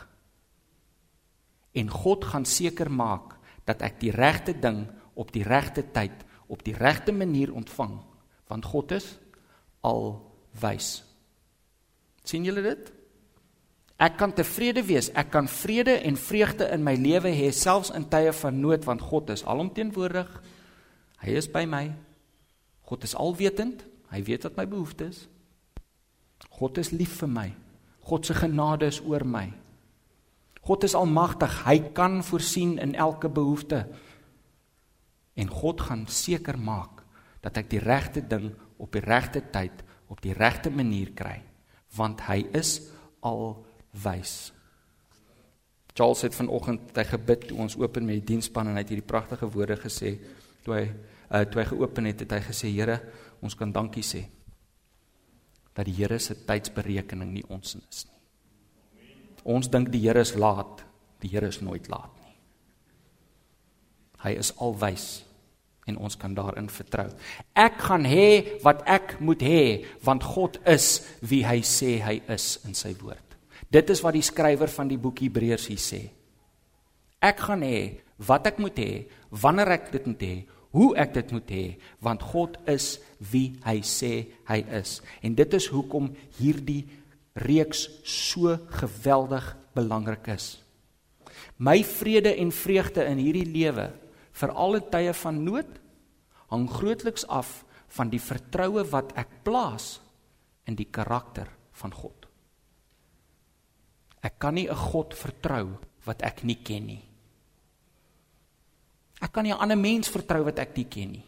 En 1.75 1.91
God 1.91 2.25
gaan 2.25 2.47
seker 2.47 2.91
maak 2.91 3.35
dat 3.67 3.83
ek 3.85 3.99
die 4.01 4.15
regte 4.15 4.55
ding 4.57 4.87
op 5.19 5.35
die 5.35 5.45
regte 5.45 5.85
tyd 5.93 6.25
op 6.49 6.63
die 6.65 6.77
regte 6.79 7.13
manier 7.13 7.53
ontvang 7.53 7.99
want 8.49 8.71
God 8.71 8.95
is 8.97 9.11
alwys. 9.81 11.03
sien 12.25 12.45
julle 12.45 12.63
dit? 12.63 12.91
Ek 13.99 14.19
kan 14.21 14.31
tevrede 14.31 14.85
wees, 14.87 15.09
ek 15.19 15.33
kan 15.35 15.49
vrede 15.51 15.97
en 16.07 16.17
vreugde 16.17 16.69
in 16.71 16.85
my 16.87 16.95
lewe 16.95 17.33
hê 17.35 17.49
selfs 17.51 17.91
in 17.91 18.07
tye 18.07 18.31
van 18.33 18.61
nood 18.61 18.85
want 18.87 19.03
God 19.03 19.33
is 19.35 19.43
alomteenwoordig. 19.43 20.29
Hy 21.25 21.35
is 21.35 21.49
by 21.51 21.65
my. 21.67 21.89
God 22.87 23.03
is 23.05 23.17
alwetend. 23.19 23.83
Hy 24.13 24.23
weet 24.23 24.47
wat 24.47 24.57
my 24.57 24.67
behoeftes 24.71 25.25
is. 25.25 25.27
God 26.59 26.79
is 26.79 26.93
lief 26.95 27.19
vir 27.23 27.31
my. 27.31 27.49
God 28.09 28.27
se 28.27 28.35
genade 28.35 28.89
is 28.89 29.01
oor 29.03 29.25
my. 29.27 29.49
God 30.65 30.85
is 30.85 30.95
almagtig. 30.95 31.53
Hy 31.67 31.79
kan 31.97 32.23
voorsien 32.25 32.77
in 32.83 32.95
elke 32.95 33.29
behoefte. 33.29 33.85
En 35.39 35.51
God 35.51 35.83
gaan 35.87 36.07
seker 36.11 36.59
maak 36.59 37.03
dat 37.45 37.59
ek 37.61 37.71
die 37.71 37.83
regte 37.83 38.23
ding 38.27 38.51
op 38.79 38.93
die 38.95 39.05
regte 39.05 39.43
tyd 39.53 39.85
op 40.09 40.23
die 40.25 40.33
regte 40.33 40.71
manier 40.73 41.13
kry, 41.17 41.37
want 41.97 42.23
hy 42.29 42.41
is 42.57 42.79
alwys. 43.25 44.53
Charles 45.93 46.23
het 46.25 46.37
vanoggend 46.37 46.97
hy 46.97 47.05
gebid 47.11 47.49
toe 47.51 47.59
ons 47.65 47.77
open 47.81 48.07
met 48.07 48.21
die 48.21 48.29
diensspan 48.33 48.71
en 48.71 48.79
hy 48.79 48.85
het 48.85 48.93
hierdie 48.95 49.09
pragtige 49.09 49.49
woorde 49.51 49.77
gesê 49.83 50.15
toe 50.65 50.77
hy 50.77 50.85
uh, 50.87 51.43
toe 51.51 51.61
hy 51.61 51.67
geopen 51.73 52.09
het, 52.09 52.23
het 52.25 52.37
hy 52.37 52.43
gesê 52.47 52.71
Here, 52.73 53.01
ons 53.45 53.57
kan 53.59 53.73
dankie 53.75 54.05
sê 54.07 54.25
dat 55.75 55.87
die 55.87 55.97
Here 55.99 56.19
se 56.23 56.35
tydsberekening 56.47 57.35
nie 57.37 57.45
ons 57.53 57.77
is 57.79 58.07
nie. 58.09 58.17
Ons 59.49 59.69
dink 59.71 59.93
die 59.93 60.01
Here 60.07 60.23
is 60.25 60.35
laat. 60.35 60.85
Die 61.23 61.31
Here 61.31 61.51
is 61.51 61.61
nooit 61.63 61.87
laat 61.91 62.15
nie. 62.25 62.35
Hy 64.25 64.33
is 64.39 64.51
alwys 64.63 65.28
en 65.89 65.97
ons 65.97 66.17
kan 66.21 66.35
daarin 66.37 66.69
vertrou. 66.73 67.09
Ek 67.57 67.81
gaan 67.89 68.05
hê 68.09 68.61
wat 68.65 68.85
ek 68.87 69.17
moet 69.25 69.43
hê 69.43 69.63
want 70.05 70.27
God 70.27 70.61
is 70.69 71.01
wie 71.25 71.45
hy 71.47 71.61
sê 71.67 71.99
hy 72.05 72.21
is 72.29 72.59
in 72.69 72.77
sy 72.77 72.95
woord. 73.01 73.25
Dit 73.69 73.91
is 73.93 74.03
wat 74.05 74.17
die 74.17 74.25
skrywer 74.25 74.71
van 74.73 74.89
die 74.89 75.01
boek 75.01 75.25
Hebreërs 75.25 75.69
hier 75.73 75.83
sê. 75.83 76.03
Ek 77.21 77.43
gaan 77.49 77.65
hê 77.67 77.81
wat 78.27 78.49
ek 78.51 78.59
moet 78.63 78.79
hê, 78.79 78.93
wanneer 79.31 79.77
ek 79.77 79.93
dit 79.95 80.07
moet 80.11 80.23
hê, 80.27 80.37
hoe 80.75 80.89
ek 81.01 81.13
dit 81.15 81.35
moet 81.35 81.51
hê, 81.55 81.65
want 82.05 82.25
God 82.33 82.57
is 82.71 82.97
wie 83.33 83.59
hy 83.65 83.79
sê 83.87 84.13
hy 84.51 84.59
is. 84.79 84.99
En 85.25 85.37
dit 85.39 85.55
is 85.55 85.69
hoekom 85.73 86.11
hierdie 86.41 86.83
reeks 87.39 87.87
so 88.03 88.57
geweldig 88.81 89.47
belangrik 89.77 90.27
is. 90.35 90.57
My 91.59 91.81
vrede 91.87 92.35
en 92.43 92.51
vreugde 92.55 93.07
in 93.07 93.23
hierdie 93.23 93.47
lewe 93.47 93.89
vir 94.39 94.55
alle 94.55 94.81
tye 94.93 95.13
van 95.13 95.45
nood 95.45 95.79
hang 96.53 96.69
grootliks 96.71 97.27
af 97.29 97.65
van 97.97 98.11
die 98.13 98.21
vertroue 98.23 98.85
wat 98.93 99.15
ek 99.19 99.43
plaas 99.45 99.99
in 100.69 100.77
die 100.77 100.89
karakter 100.93 101.49
van 101.81 101.95
God. 101.95 102.27
Ek 104.23 104.39
kan 104.39 104.55
nie 104.55 104.69
'n 104.69 104.75
God 104.75 105.15
vertrou 105.15 105.79
wat 106.05 106.23
ek 106.23 106.45
nie 106.45 106.59
ken 106.63 106.87
nie. 106.87 107.03
Ek 109.21 109.33
kan 109.33 109.45
nie 109.45 109.53
'n 109.53 109.61
ander 109.61 109.79
mens 109.79 110.09
vertrou 110.09 110.45
wat 110.45 110.59
ek 110.59 110.77
nie 110.77 110.85
ken 110.85 111.13
nie. 111.13 111.25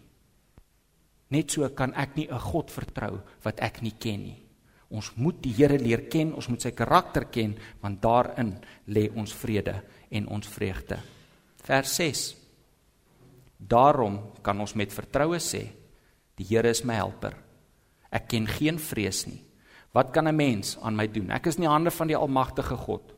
Net 1.31 1.50
so 1.50 1.69
kan 1.71 1.95
ek 1.95 2.17
nie 2.17 2.29
'n 2.29 2.38
God 2.38 2.71
vertrou 2.71 3.21
wat 3.43 3.61
ek 3.61 3.83
nie 3.83 3.95
ken 3.99 4.23
nie. 4.23 4.43
Ons 4.90 5.17
moet 5.17 5.40
die 5.43 5.52
Here 5.52 5.79
leer 5.79 6.09
ken, 6.09 6.35
ons 6.35 6.49
moet 6.49 6.61
sy 6.61 6.71
karakter 6.71 7.25
ken, 7.31 7.57
want 7.81 8.00
daarin 8.02 8.59
lê 8.88 9.09
ons 9.14 9.33
vrede 9.33 9.83
en 10.11 10.26
ons 10.26 10.47
vreugde. 10.47 10.99
Vers 11.62 11.95
6. 11.95 12.39
Daarom 13.61 14.19
kan 14.43 14.61
ons 14.61 14.75
met 14.75 14.93
vertroue 14.93 15.38
sê, 15.43 15.67
die 16.40 16.47
Here 16.49 16.71
is 16.73 16.81
my 16.88 16.97
helper. 16.97 17.35
Ek 18.11 18.31
ken 18.33 18.49
geen 18.49 18.81
vrees 18.81 19.26
nie. 19.29 19.45
Wat 19.93 20.12
kan 20.12 20.29
'n 20.29 20.37
mens 20.37 20.79
aan 20.83 20.97
my 20.97 21.07
doen? 21.07 21.31
Ek 21.31 21.47
is 21.47 21.57
in 21.57 21.62
die 21.62 21.69
hande 21.69 21.90
van 21.90 22.07
die 22.07 22.17
almagtige 22.17 22.76
God. 22.76 23.12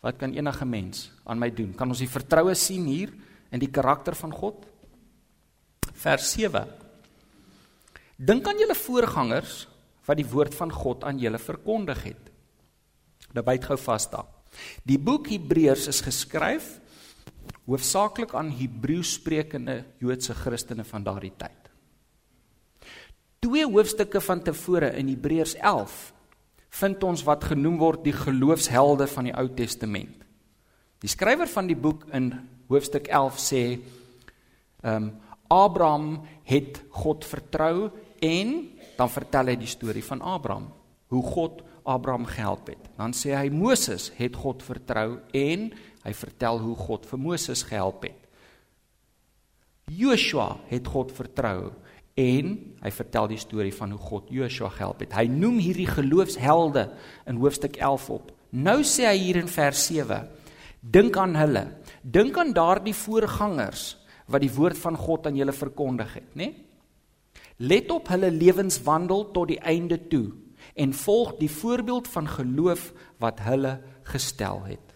Wat 0.00 0.16
kan 0.18 0.32
enige 0.32 0.64
mens 0.64 1.10
aan 1.24 1.38
my 1.38 1.50
doen? 1.50 1.74
Kan 1.74 1.88
ons 1.88 1.98
die 1.98 2.08
vertroue 2.08 2.54
sien 2.54 2.86
hier 2.86 3.12
in 3.50 3.60
die 3.60 3.70
karakter 3.70 4.14
van 4.14 4.32
God? 4.32 4.66
Vers 5.92 6.32
7. 6.32 6.68
Dink 8.16 8.46
aan 8.46 8.58
julle 8.58 8.74
voorgangers 8.74 9.68
wat 10.06 10.16
die 10.16 10.28
woord 10.28 10.54
van 10.54 10.72
God 10.72 11.04
aan 11.04 11.18
julle 11.18 11.38
verkondig 11.38 12.02
het. 12.04 12.30
Nou 13.32 13.42
byt 13.44 13.64
gou 13.64 13.76
vas 13.76 14.10
daar. 14.10 14.28
Die 14.86 14.98
boek 14.98 15.28
Hebreërs 15.32 15.88
is 15.90 16.00
geskryf 16.00 16.80
hoofsaaklik 17.68 18.34
aan 18.36 18.52
Hebreëus 18.52 19.14
sprekende 19.18 19.82
Joodse 20.02 20.34
Christene 20.36 20.84
van 20.84 21.04
daardie 21.06 21.32
tyd. 21.36 21.70
Twee 23.44 23.66
hoofstukke 23.68 24.20
van 24.24 24.42
tevore 24.44 24.92
in 24.96 25.08
Hebreërs 25.08 25.56
11 25.60 26.12
vind 26.80 27.04
ons 27.04 27.22
wat 27.26 27.44
genoem 27.52 27.76
word 27.78 28.04
die 28.04 28.16
geloofshelde 28.16 29.06
van 29.10 29.28
die 29.28 29.34
Ou 29.36 29.46
Testament. 29.56 30.24
Die 31.04 31.10
skrywer 31.12 31.48
van 31.50 31.68
die 31.68 31.76
boek 31.76 32.06
in 32.16 32.32
hoofstuk 32.72 33.10
11 33.12 33.38
sê 33.40 33.62
ehm 34.84 35.10
um, 35.10 35.12
Abraham 35.54 36.22
het 36.48 36.80
God 36.90 37.24
vertrou 37.28 37.90
en 38.24 38.48
dan 38.96 39.10
vertel 39.12 39.52
hy 39.52 39.56
die 39.60 39.68
storie 39.70 40.02
van 40.02 40.22
Abraham, 40.24 40.70
hoe 41.12 41.22
God 41.22 41.60
Abraham 41.84 42.24
gehelp 42.26 42.70
het. 42.72 42.88
Dan 42.96 43.12
sê 43.12 43.34
hy 43.36 43.50
Moses 43.52 44.08
het 44.16 44.36
God 44.40 44.64
vertrou 44.64 45.20
en 45.36 45.68
hy 46.04 46.12
vertel 46.16 46.60
hoe 46.62 46.76
God 46.76 47.08
vir 47.08 47.20
Moses 47.20 47.64
gehelp 47.66 48.04
het. 48.06 48.20
Joshua 49.90 50.54
het 50.70 50.86
God 50.88 51.12
vertrou 51.12 51.72
en 52.20 52.54
hy 52.80 52.92
vertel 52.94 53.28
die 53.32 53.40
storie 53.40 53.74
van 53.74 53.92
hoe 53.94 54.00
God 54.00 54.30
Joshua 54.32 54.70
gehelp 54.72 55.02
het. 55.02 55.16
Hy 55.16 55.26
noem 55.28 55.58
hierdie 55.60 55.88
geloofshelde 55.90 56.86
in 57.28 57.40
hoofstuk 57.42 57.80
11 57.82 58.08
op. 58.14 58.30
Nou 58.54 58.82
sê 58.86 59.08
hy 59.10 59.16
hier 59.18 59.40
in 59.42 59.50
vers 59.50 59.88
7: 59.88 60.22
Dink 60.80 61.16
aan 61.18 61.34
hulle. 61.40 61.66
Dink 62.02 62.38
aan 62.38 62.54
daardie 62.54 62.94
voorgangers 62.94 63.94
wat 64.30 64.44
die 64.44 64.52
woord 64.52 64.78
van 64.80 64.96
God 64.96 65.26
aan 65.28 65.36
julle 65.36 65.52
verkondig 65.52 66.14
het, 66.20 66.30
né? 66.32 66.48
Nee? 66.48 66.64
Let 67.56 67.90
op 67.94 68.08
hulle 68.10 68.32
lewenswandel 68.34 69.28
tot 69.30 69.52
die 69.52 69.60
einde 69.62 69.98
toe 70.10 70.32
en 70.74 70.94
volg 70.96 71.36
die 71.38 71.50
voorbeeld 71.50 72.08
van 72.10 72.26
geloof 72.26 72.88
wat 73.22 73.44
hulle 73.46 73.76
gestel 74.10 74.64
het. 74.66 74.93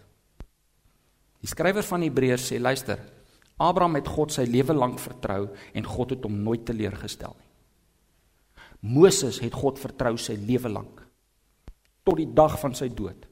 Die 1.39 1.47
skrywer 1.47 1.85
van 1.87 2.03
Hebreërs 2.03 2.49
sê 2.51 2.59
luister, 2.59 2.99
Abraham 3.59 3.95
het 3.99 4.07
God 4.07 4.31
sy 4.31 4.45
lewe 4.47 4.75
lank 4.75 4.99
vertrou 4.99 5.49
en 5.75 5.87
God 5.87 6.15
het 6.15 6.25
hom 6.27 6.39
nooit 6.43 6.65
teleurgestel 6.67 7.35
nie. 7.35 7.47
Moses 8.95 9.41
het 9.43 9.55
God 9.55 9.79
vertrou 9.79 10.15
sy 10.17 10.37
lewe 10.39 10.71
lank 10.71 11.01
tot 12.07 12.15
die 12.17 12.29
dag 12.31 12.55
van 12.61 12.75
sy 12.75 12.87
dood 12.95 13.27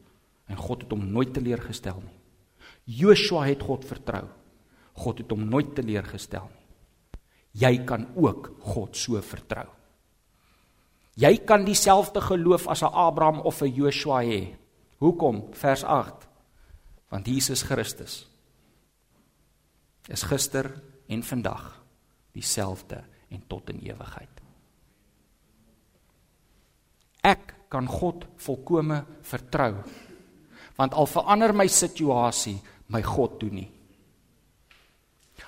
en 0.51 0.59
God 0.59 0.83
het 0.83 0.91
hom 0.91 1.05
nooit 1.11 1.31
teleurgestel 1.35 2.01
nie. 2.03 2.15
Joshua 2.87 3.45
het 3.47 3.63
God 3.63 3.83
vertrou. 3.87 4.25
God 4.97 5.23
het 5.23 5.31
hom 5.31 5.43
nooit 5.49 5.73
teleurgestel 5.75 6.47
nie. 6.47 6.63
Jy 7.57 7.73
kan 7.89 8.05
ook 8.15 8.51
God 8.73 8.95
so 8.95 9.19
vertrou. 9.23 9.65
Jy 11.17 11.33
kan 11.49 11.65
dieselfde 11.65 12.21
geloof 12.21 12.67
as 12.67 12.83
'n 12.83 12.93
Abraham 12.93 13.41
of 13.41 13.61
'n 13.61 13.73
Joshua 13.73 14.21
hê. 14.21 14.55
Hoekom? 14.99 15.53
Vers 15.53 15.83
8. 15.83 16.26
Want 17.09 17.27
Jesus 17.27 17.63
Christus 17.63 18.25
is 20.07 20.23
gister 20.23 20.71
en 21.07 21.23
vandag 21.23 21.69
dieselfde 22.35 23.03
en 23.29 23.43
tot 23.47 23.69
in 23.69 23.79
ewigheid. 23.83 24.41
Ek 27.27 27.53
kan 27.71 27.87
God 27.87 28.25
volkome 28.39 29.01
vertrou. 29.27 29.73
Want 30.77 30.93
al 30.93 31.09
verander 31.09 31.53
my 31.55 31.67
situasie, 31.67 32.59
my 32.93 33.01
God 33.03 33.39
doen 33.41 33.59
nie. 33.63 33.69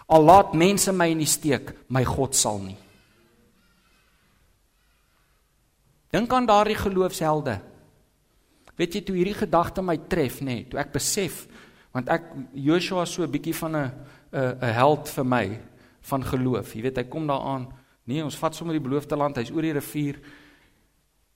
Al 0.09 0.25
laat 0.25 0.55
mense 0.57 0.91
my 0.91 1.07
in 1.13 1.21
die 1.21 1.29
steek, 1.29 1.71
my 1.93 2.03
God 2.07 2.35
sal 2.35 2.59
nie. 2.63 2.77
Dink 6.09 6.33
aan 6.33 6.47
daardie 6.49 6.77
geloofshelde. 6.77 7.59
Weet 8.79 8.95
jy 8.95 9.01
toe 9.03 9.15
hierdie 9.17 9.35
gedagte 9.35 9.83
my 9.83 9.97
tref, 10.07 10.39
nê, 10.39 10.61
nee, 10.61 10.67
toe 10.71 10.79
ek 10.79 10.93
besef 10.95 11.47
want 11.91 12.09
ek 12.13 12.29
Joshua 12.53 13.05
so 13.05 13.23
'n 13.23 13.31
bietjie 13.31 13.53
van 13.53 13.75
'n 13.75 13.91
'n 14.31 14.57
'n 14.61 14.73
held 14.73 15.09
vir 15.09 15.25
my 15.25 15.59
van 16.01 16.23
geloof. 16.23 16.75
Jy 16.75 16.81
weet, 16.81 16.97
hy 16.97 17.03
kom 17.03 17.27
daaraan. 17.27 17.67
Nee, 18.05 18.23
ons 18.23 18.37
vat 18.37 18.55
sommer 18.55 18.73
die 18.73 18.87
beloofde 18.87 19.15
land. 19.15 19.37
Hy's 19.37 19.51
oor 19.51 19.61
die 19.61 19.73
rivier. 19.73 20.19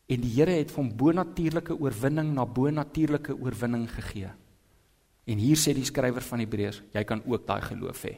En 0.07 0.21
die 0.21 0.33
Here 0.35 0.51
het 0.51 0.71
van 0.71 0.95
bonatuurlike 0.95 1.79
oorwinning 1.79 2.33
na 2.33 2.45
bonatuurlike 2.45 3.35
oorwinning 3.39 3.89
gegee. 3.89 4.29
En 5.25 5.37
hier 5.37 5.55
sê 5.55 5.73
die 5.73 5.85
skrywer 5.85 6.21
van 6.21 6.39
Hebreërs, 6.39 6.81
jy 6.93 7.03
kan 7.03 7.21
ook 7.25 7.47
daai 7.47 7.61
geloof 7.61 8.03
hê. 8.03 8.17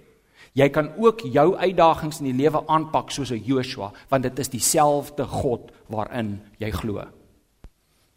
Jy 0.53 0.69
kan 0.69 0.91
ook 0.97 1.21
jou 1.21 1.55
uitdagings 1.55 2.19
in 2.21 2.31
die 2.31 2.43
lewe 2.43 2.63
aanpak 2.67 3.11
soos 3.11 3.31
'n 3.31 3.43
Joshua, 3.43 3.91
want 4.09 4.23
dit 4.23 4.39
is 4.39 4.49
dieselfde 4.49 5.23
God 5.25 5.71
waarin 5.87 6.41
jy 6.59 6.71
glo. 6.71 7.03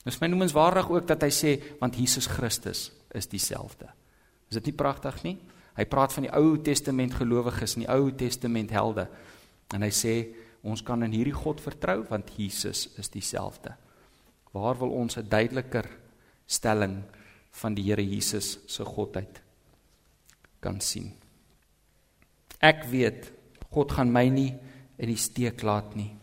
Dis 0.08 0.16
my 0.22 0.30
noemenswaardig 0.32 0.88
ook 0.88 1.04
dat 1.08 1.20
hy 1.26 1.28
sê 1.34 1.50
want 1.82 1.96
Jesus 2.00 2.30
Christus 2.32 2.86
is 3.12 3.28
dieselfde. 3.28 3.90
Is 4.48 4.56
dit 4.56 4.70
nie 4.70 4.78
pragtig 4.78 5.18
nie? 5.26 5.36
Hy 5.76 5.84
praat 5.84 6.14
van 6.16 6.24
die 6.24 6.32
Ou 6.32 6.56
Testament 6.64 7.18
gelowiges 7.18 7.76
en 7.76 7.84
die 7.84 7.90
Ou 7.92 8.08
Testament 8.16 8.72
helde. 8.72 9.04
En 9.76 9.84
hy 9.84 9.90
sê 9.92 10.14
ons 10.64 10.80
kan 10.82 11.04
in 11.04 11.12
hierdie 11.12 11.36
God 11.36 11.60
vertrou 11.60 12.00
want 12.08 12.32
Jesus 12.40 12.86
is 12.98 13.12
dieselfde. 13.12 13.74
Waar 14.56 14.78
wil 14.80 14.96
ons 14.96 15.18
'n 15.18 15.28
duideliker 15.28 15.86
stelling 16.46 17.02
van 17.52 17.74
die 17.74 17.84
Here 17.84 18.02
Jesus 18.02 18.58
se 18.66 18.84
godheid 18.84 19.42
kan 20.60 20.80
sien? 20.80 21.12
Ek 22.60 22.84
weet 22.90 23.32
God 23.70 23.92
gaan 23.92 24.10
my 24.10 24.28
nie 24.28 24.54
in 24.98 25.08
die 25.08 25.20
steek 25.20 25.62
laat 25.62 25.94
nie 25.94 26.16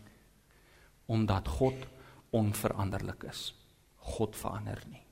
omdat 1.06 1.48
God 1.48 1.86
onveranderlik 2.30 3.22
is. 3.30 3.54
God 4.06 4.36
verander 4.38 4.78
nie. 4.90 5.02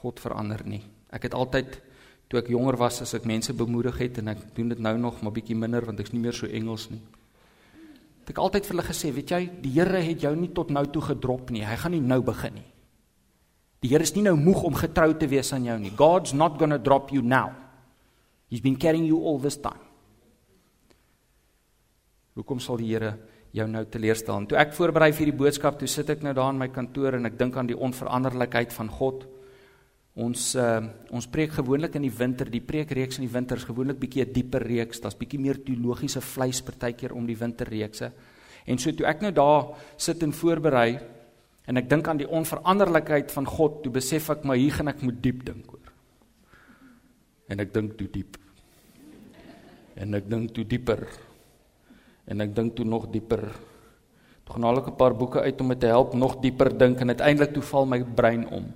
God 0.00 0.20
verander 0.22 0.64
nie. 0.66 0.82
Ek 1.12 1.28
het 1.28 1.36
altyd 1.36 1.78
toe 2.30 2.40
ek 2.40 2.50
jonger 2.52 2.78
was 2.78 3.00
as 3.04 3.12
ek 3.18 3.26
mense 3.28 3.52
bemoedig 3.56 3.98
het 4.00 4.20
en 4.22 4.32
ek 4.32 4.42
doen 4.56 4.70
dit 4.72 4.82
nou 4.82 4.94
nog 4.98 5.18
maar 5.22 5.34
bietjie 5.34 5.58
minder 5.58 5.84
want 5.86 6.00
ek's 6.02 6.14
nie 6.14 6.22
meer 6.22 6.36
so 6.36 6.46
Engels 6.46 6.88
nie. 6.92 7.02
Het 8.22 8.32
ek 8.34 8.42
altyd 8.42 8.66
vir 8.68 8.76
hulle 8.76 8.86
gesê, 8.86 9.10
weet 9.14 9.32
jy, 9.34 9.40
die 9.64 9.72
Here 9.74 10.02
het 10.04 10.22
jou 10.22 10.32
nie 10.38 10.52
tot 10.54 10.70
nou 10.70 10.84
toe 10.92 11.02
gedrop 11.10 11.50
nie. 11.50 11.64
Hy 11.66 11.76
gaan 11.82 11.96
nie 11.96 12.04
nou 12.04 12.20
begin 12.24 12.60
nie. 12.60 12.68
Die 13.82 13.90
Here 13.90 14.04
is 14.06 14.14
nie 14.14 14.22
nou 14.26 14.36
moeg 14.38 14.62
om 14.68 14.76
getrou 14.76 15.10
te 15.18 15.28
wees 15.30 15.50
aan 15.56 15.66
jou 15.66 15.78
nie. 15.80 15.92
God's 15.96 16.34
not 16.36 16.58
going 16.60 16.74
to 16.74 16.78
drop 16.78 17.10
you 17.10 17.24
now. 17.24 17.50
He's 18.50 18.62
been 18.62 18.78
carrying 18.78 19.06
you 19.08 19.22
all 19.24 19.40
this 19.40 19.58
time. 19.58 19.82
Hoekom 22.38 22.60
sal 22.62 22.78
die 22.80 22.92
Here 22.92 23.16
jou 23.56 23.66
nou 23.68 23.82
teleurstel? 23.90 24.46
Toe 24.50 24.58
ek 24.60 24.74
voorberei 24.76 25.10
vir 25.12 25.24
hierdie 25.24 25.40
boodskap, 25.42 25.78
toe 25.78 25.88
sit 25.90 26.10
ek 26.10 26.24
nou 26.26 26.34
daar 26.36 26.52
in 26.54 26.60
my 26.60 26.68
kantoor 26.72 27.18
en 27.18 27.26
ek 27.26 27.38
dink 27.38 27.56
aan 27.56 27.70
die 27.70 27.78
onveranderlikheid 27.78 28.72
van 28.76 28.88
God. 28.88 29.26
Ons 30.20 30.56
uh, 30.58 30.80
ons 31.14 31.28
preek 31.30 31.54
gewoonlik 31.54 31.94
in 31.96 32.04
die 32.04 32.12
winter, 32.12 32.50
die 32.50 32.64
preekreeks 32.64 33.20
in 33.20 33.28
die 33.28 33.32
winter 33.32 33.60
is 33.60 33.66
gewoonlik 33.68 34.00
bietjie 34.00 34.24
'n 34.24 34.32
dieper 34.32 34.62
reeks. 34.66 35.00
Daar's 35.00 35.18
bietjie 35.18 35.40
meer 35.40 35.62
teologiese 35.62 36.20
vleis 36.20 36.60
partykeer 36.62 37.14
om 37.14 37.26
die 37.26 37.38
winterreekse. 37.38 38.12
En 38.66 38.78
so 38.78 38.92
toe 38.92 39.06
ek 39.06 39.22
nou 39.22 39.32
daar 39.32 39.76
sit 39.96 40.22
en 40.22 40.32
voorberei 40.32 40.98
en 41.66 41.76
ek 41.76 41.88
dink 41.88 42.08
aan 42.08 42.18
die 42.18 42.28
onveranderlikheid 42.28 43.30
van 43.30 43.46
God, 43.46 43.82
toe 43.82 43.92
besef 43.92 44.30
ek 44.30 44.44
maar 44.44 44.56
hier 44.56 44.72
gaan 44.72 44.88
ek 44.88 45.02
moet 45.02 45.22
diep 45.22 45.44
dink 45.44 45.72
oor. 45.72 45.92
En 47.48 47.60
ek 47.60 47.72
dink 47.72 47.96
toe 47.98 48.08
diep. 48.10 48.36
En 49.96 50.14
ek 50.14 50.28
dink 50.28 50.54
toe 50.54 50.64
dieper. 50.64 51.06
En 52.30 52.40
ek 52.44 52.54
dink 52.54 52.76
toe 52.78 52.86
nog 52.86 53.08
dieper. 53.10 53.42
Toe 54.46 54.54
gaan 54.54 54.64
al 54.64 54.82
'n 54.82 54.96
paar 54.96 55.14
boeke 55.14 55.40
uit 55.42 55.60
om 55.60 55.66
my 55.66 55.74
te 55.74 55.86
help 55.86 56.14
nog 56.14 56.38
dieper 56.40 56.70
dink 56.78 57.00
en 57.00 57.08
uiteindelik 57.08 57.52
toe 57.52 57.62
val 57.62 57.86
my 57.86 58.04
brein 58.04 58.48
om. 58.48 58.70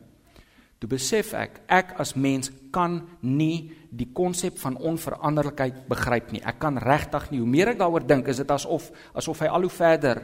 Toe 0.79 0.89
besef 0.89 1.33
ek 1.33 1.61
ek 1.71 1.95
as 1.97 2.15
mens 2.15 2.51
kan 2.71 2.99
nie 3.21 3.73
die 3.89 4.11
konsep 4.13 4.59
van 4.59 4.77
onveranderlikheid 4.77 5.87
begryp 5.89 6.33
nie. 6.33 6.43
Ek 6.45 6.59
kan 6.59 6.77
regtig 6.77 7.31
nie. 7.31 7.39
Hoe 7.41 7.49
meer 7.49 7.69
ek 7.69 7.79
daaroor 7.79 8.07
dink, 8.07 8.29
is 8.29 8.37
dit 8.37 8.51
asof 8.51 8.91
asof 9.15 9.41
hy 9.41 9.47
al 9.47 9.65
hoe 9.65 9.71
verder 9.71 10.21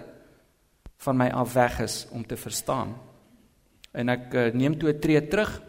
van 1.01 1.17
my 1.17 1.31
af 1.31 1.55
weg 1.55 1.81
is 1.81 2.07
om 2.13 2.27
te 2.27 2.37
verstaan. 2.37 2.93
En 3.93 4.09
ek 4.09 4.35
uh, 4.35 4.53
neem 4.53 4.77
toe 4.79 4.93
'n 4.93 5.01
tree 5.01 5.29
terug 5.29 5.63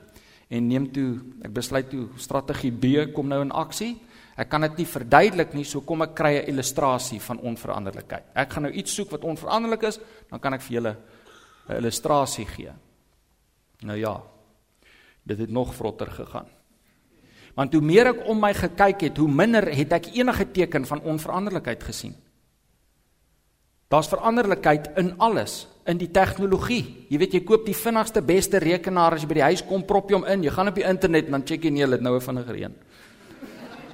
en 0.49 0.67
neem 0.67 0.91
toe 0.91 1.21
ek 1.41 1.53
besluit 1.53 1.89
toe 1.89 2.09
strategie 2.17 2.71
B 2.71 3.13
kom 3.13 3.27
nou 3.27 3.41
in 3.41 3.51
aksie. 3.51 3.95
Ek 4.37 4.49
kan 4.49 4.61
dit 4.61 4.77
nie 4.77 4.87
verduidelik 4.87 5.53
nie, 5.53 5.65
so 5.67 5.81
kom 5.81 6.01
ek 6.01 6.15
kry 6.15 6.37
'n 6.37 6.49
illustrasie 6.49 7.19
van 7.19 7.39
onveranderlikheid. 7.39 8.23
Ek 8.35 8.53
gaan 8.53 8.63
nou 8.63 8.73
iets 8.73 8.93
soek 8.93 9.11
wat 9.11 9.23
onveranderlik 9.23 9.83
is, 9.83 9.99
dan 10.29 10.39
kan 10.39 10.53
ek 10.53 10.61
vir 10.61 10.73
julle 10.73 10.97
'n 11.69 11.75
illustrasie 11.75 12.45
gee. 12.45 12.71
Nou 13.81 13.97
ja, 13.97 14.21
dit 15.23 15.37
het 15.37 15.49
nog 15.49 15.73
vrotter 15.75 16.07
gegaan. 16.07 16.47
Want 17.55 17.73
hoe 17.73 17.81
meer 17.81 18.07
ek 18.07 18.27
om 18.27 18.39
my 18.39 18.53
gekyk 18.53 19.01
het, 19.01 19.17
hoe 19.17 19.27
minder 19.27 19.67
het 19.67 19.91
ek 19.91 20.15
enige 20.15 20.51
teken 20.51 20.85
van 20.85 21.01
onveranderlikheid 21.01 21.83
gesien. 21.83 22.15
Daar's 23.91 24.07
veranderlikheid 24.07 24.87
in 24.95 25.17
alles, 25.19 25.67
in 25.85 25.97
die 25.97 26.11
tegnologie. 26.13 27.07
Jy 27.09 27.17
weet 27.19 27.33
jy 27.33 27.41
koop 27.43 27.65
die 27.65 27.75
vinnigste 27.75 28.21
beste 28.23 28.61
rekenaar 28.63 29.17
as 29.17 29.25
jy 29.25 29.27
by 29.27 29.33
die 29.41 29.49
huis 29.49 29.65
kom, 29.67 29.83
prop 29.83 30.09
jy 30.09 30.15
hom 30.15 30.27
in, 30.31 30.45
jy 30.45 30.53
gaan 30.55 30.71
op 30.71 30.77
die 30.79 30.87
internet 30.87 31.27
en 31.27 31.31
dan 31.31 31.43
check 31.43 31.65
jy 31.67 31.73
nee, 31.75 31.87
dit 31.87 32.01
nou 32.01 32.15
'n 32.15 32.21
vinnige 32.21 32.53
reën. 32.53 32.75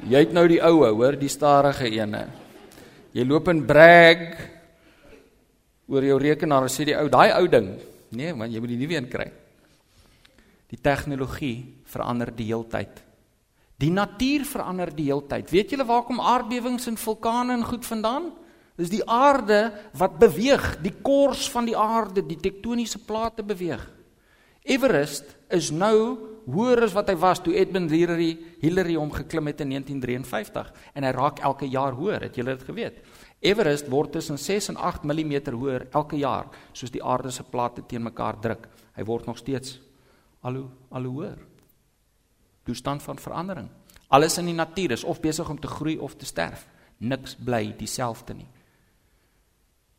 Jy 0.05 0.21
het 0.27 0.36
nou 0.36 0.45
die 0.49 0.62
oue, 0.62 0.91
hoor, 0.93 1.17
die 1.17 1.31
stadige 1.31 1.89
ene. 1.89 2.27
Jy 3.17 3.25
loop 3.25 3.49
in 3.49 3.63
brag 3.65 4.27
oor 5.89 6.05
jou 6.05 6.17
rekenaar 6.21 6.67
en 6.67 6.71
sê 6.71 6.86
die 6.86 6.95
ou, 6.97 7.07
daai 7.10 7.33
ou 7.39 7.47
ding. 7.49 7.71
Nee, 8.13 8.36
man, 8.38 8.51
jy 8.51 8.62
moet 8.62 8.73
die 8.75 8.79
nuwe 8.79 8.97
een 8.99 9.10
kry. 9.10 9.27
Die 10.69 10.79
tegnologie 10.83 11.81
verander 11.88 12.29
die 12.36 12.49
heeltyd. 12.51 13.01
Die 13.77 13.91
natuur 13.93 14.45
verander 14.47 14.91
die 14.93 15.07
heeltyd. 15.10 15.49
Weet 15.53 15.73
julle 15.73 15.88
waar 15.88 16.05
kom 16.05 16.21
aardbewings 16.21 16.89
en 16.91 16.99
vulkane 16.99 17.55
en 17.55 17.65
goed 17.65 17.86
vandaan? 17.88 18.31
Dis 18.77 18.91
die 18.93 19.03
aarde 19.10 19.71
wat 19.97 20.19
beweeg, 20.21 20.75
die 20.83 20.93
kors 21.01 21.47
van 21.49 21.65
die 21.65 21.77
aarde, 21.77 22.21
die 22.25 22.38
tektoniese 22.41 23.01
plate 23.05 23.45
beweeg. 23.45 23.81
Everest 24.67 25.33
is 25.49 25.71
nou 25.73 26.37
hoër 26.47 26.86
as 26.88 26.95
wat 26.95 27.10
hy 27.12 27.15
was 27.19 27.41
toe 27.43 27.55
Edmund 27.60 27.91
Hillary 27.91 28.31
Hillary 28.62 28.95
hom 28.95 29.12
geklim 29.12 29.49
het 29.51 29.62
in 29.65 29.73
1953 29.75 30.71
en 30.95 31.07
hy 31.07 31.12
raak 31.15 31.41
elke 31.43 31.67
jaar 31.67 31.97
hoër, 31.97 32.29
het 32.29 32.39
julle 32.39 32.55
dit 32.55 32.63
geweet? 32.69 33.01
Everest 33.43 33.89
word 33.91 34.15
tussen 34.15 34.39
6 34.39 34.71
en 34.73 34.79
8 34.79 35.03
mm 35.03 35.36
hoër 35.53 35.88
elke 35.91 36.17
jaar 36.17 36.47
soos 36.71 36.93
die 36.93 37.03
aarde 37.03 37.31
se 37.31 37.43
plate 37.43 37.83
teen 37.86 38.03
mekaar 38.03 38.39
druk. 38.41 38.67
Hy 38.95 39.03
word 39.05 39.27
nog 39.27 39.38
steeds 39.38 39.77
al 40.41 40.55
hoe 40.62 40.69
al 40.89 41.03
hoe 41.03 41.13
hoër. 41.19 41.38
Toestand 42.63 43.03
van 43.03 43.19
verandering. 43.19 43.69
Alles 44.07 44.38
in 44.39 44.47
die 44.47 44.55
natuur 44.55 44.95
is 44.95 45.03
of 45.03 45.19
besig 45.19 45.49
om 45.49 45.60
te 45.60 45.67
groei 45.67 45.97
of 45.99 46.15
te 46.15 46.25
sterf. 46.25 46.65
Niks 46.97 47.36
bly 47.36 47.75
dieselfde 47.77 48.33
nie. 48.33 48.47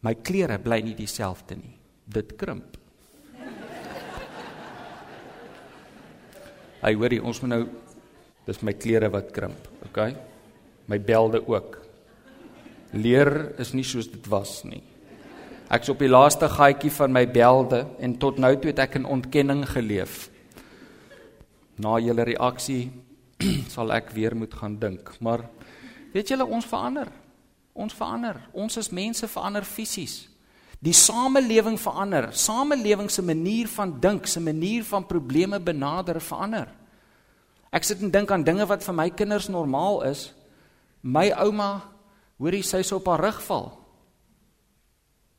My 0.00 0.14
klere 0.14 0.58
bly 0.58 0.80
nie 0.82 0.96
dieselfde 0.96 1.58
nie. 1.58 1.74
Dit 2.04 2.36
krimp. 2.40 2.77
Hy 6.78 6.92
hoorie, 6.94 7.18
ons 7.22 7.40
moet 7.42 7.50
nou 7.50 7.62
dis 8.46 8.60
my 8.64 8.72
klere 8.78 9.10
wat 9.12 9.32
krimp, 9.34 9.66
okay? 9.88 10.14
My 10.88 10.98
belde 11.02 11.40
ook. 11.42 11.80
Leer 12.96 13.32
is 13.60 13.74
nie 13.76 13.84
soos 13.84 14.08
dit 14.08 14.28
was 14.30 14.62
nie. 14.64 14.80
Ek's 15.68 15.90
op 15.92 16.00
die 16.00 16.08
laaste 16.08 16.48
gaatjie 16.48 16.92
van 16.94 17.12
my 17.12 17.26
belde 17.28 17.82
en 18.00 18.14
tot 18.16 18.38
nou 18.40 18.54
toe 18.56 18.70
het 18.70 18.80
ek 18.86 18.96
in 19.02 19.08
ontkenning 19.10 19.66
geleef. 19.68 20.30
Na 21.82 21.98
julle 22.00 22.24
reaksie 22.24 22.88
sal 23.74 23.92
ek 23.92 24.14
weer 24.16 24.38
moet 24.38 24.54
gaan 24.54 24.78
dink, 24.80 25.12
maar 25.20 25.44
weet 26.14 26.32
julle 26.32 26.46
ons 26.46 26.66
verander. 26.66 27.10
Ons 27.78 27.94
verander. 27.94 28.40
Ons 28.56 28.78
as 28.80 28.88
mense 28.94 29.28
verander 29.28 29.66
fisies. 29.66 30.24
Die 30.84 30.94
samelewing 30.94 31.78
verander. 31.80 32.30
Samelewing 32.32 33.10
se 33.10 33.22
manier 33.22 33.68
van 33.68 33.96
dink, 34.00 34.26
se 34.26 34.40
manier 34.40 34.84
van 34.86 35.06
probleme 35.06 35.60
benader 35.60 36.20
verander. 36.22 36.70
Ek 37.74 37.84
sit 37.84 38.00
en 38.02 38.12
dink 38.14 38.30
aan 38.32 38.46
dinge 38.46 38.66
wat 38.68 38.84
vir 38.86 38.96
my 38.96 39.08
kinders 39.10 39.50
normaal 39.52 40.04
is. 40.08 40.28
My 41.02 41.28
ouma, 41.44 41.82
hoorie 42.38 42.62
sy 42.64 42.84
sou 42.86 43.00
op 43.02 43.10
haar 43.12 43.28
rug 43.28 43.42
val 43.48 43.74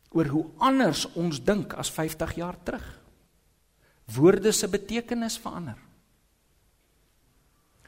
oor 0.09 0.25
hoe 0.33 0.45
anders 0.65 1.03
ons 1.21 1.37
dink 1.45 1.75
as 1.77 1.91
50 1.93 2.31
jaar 2.39 2.55
terug. 2.65 2.85
Woorde 4.15 4.49
se 4.51 4.65
betekenis 4.67 5.37
verander. 5.37 5.77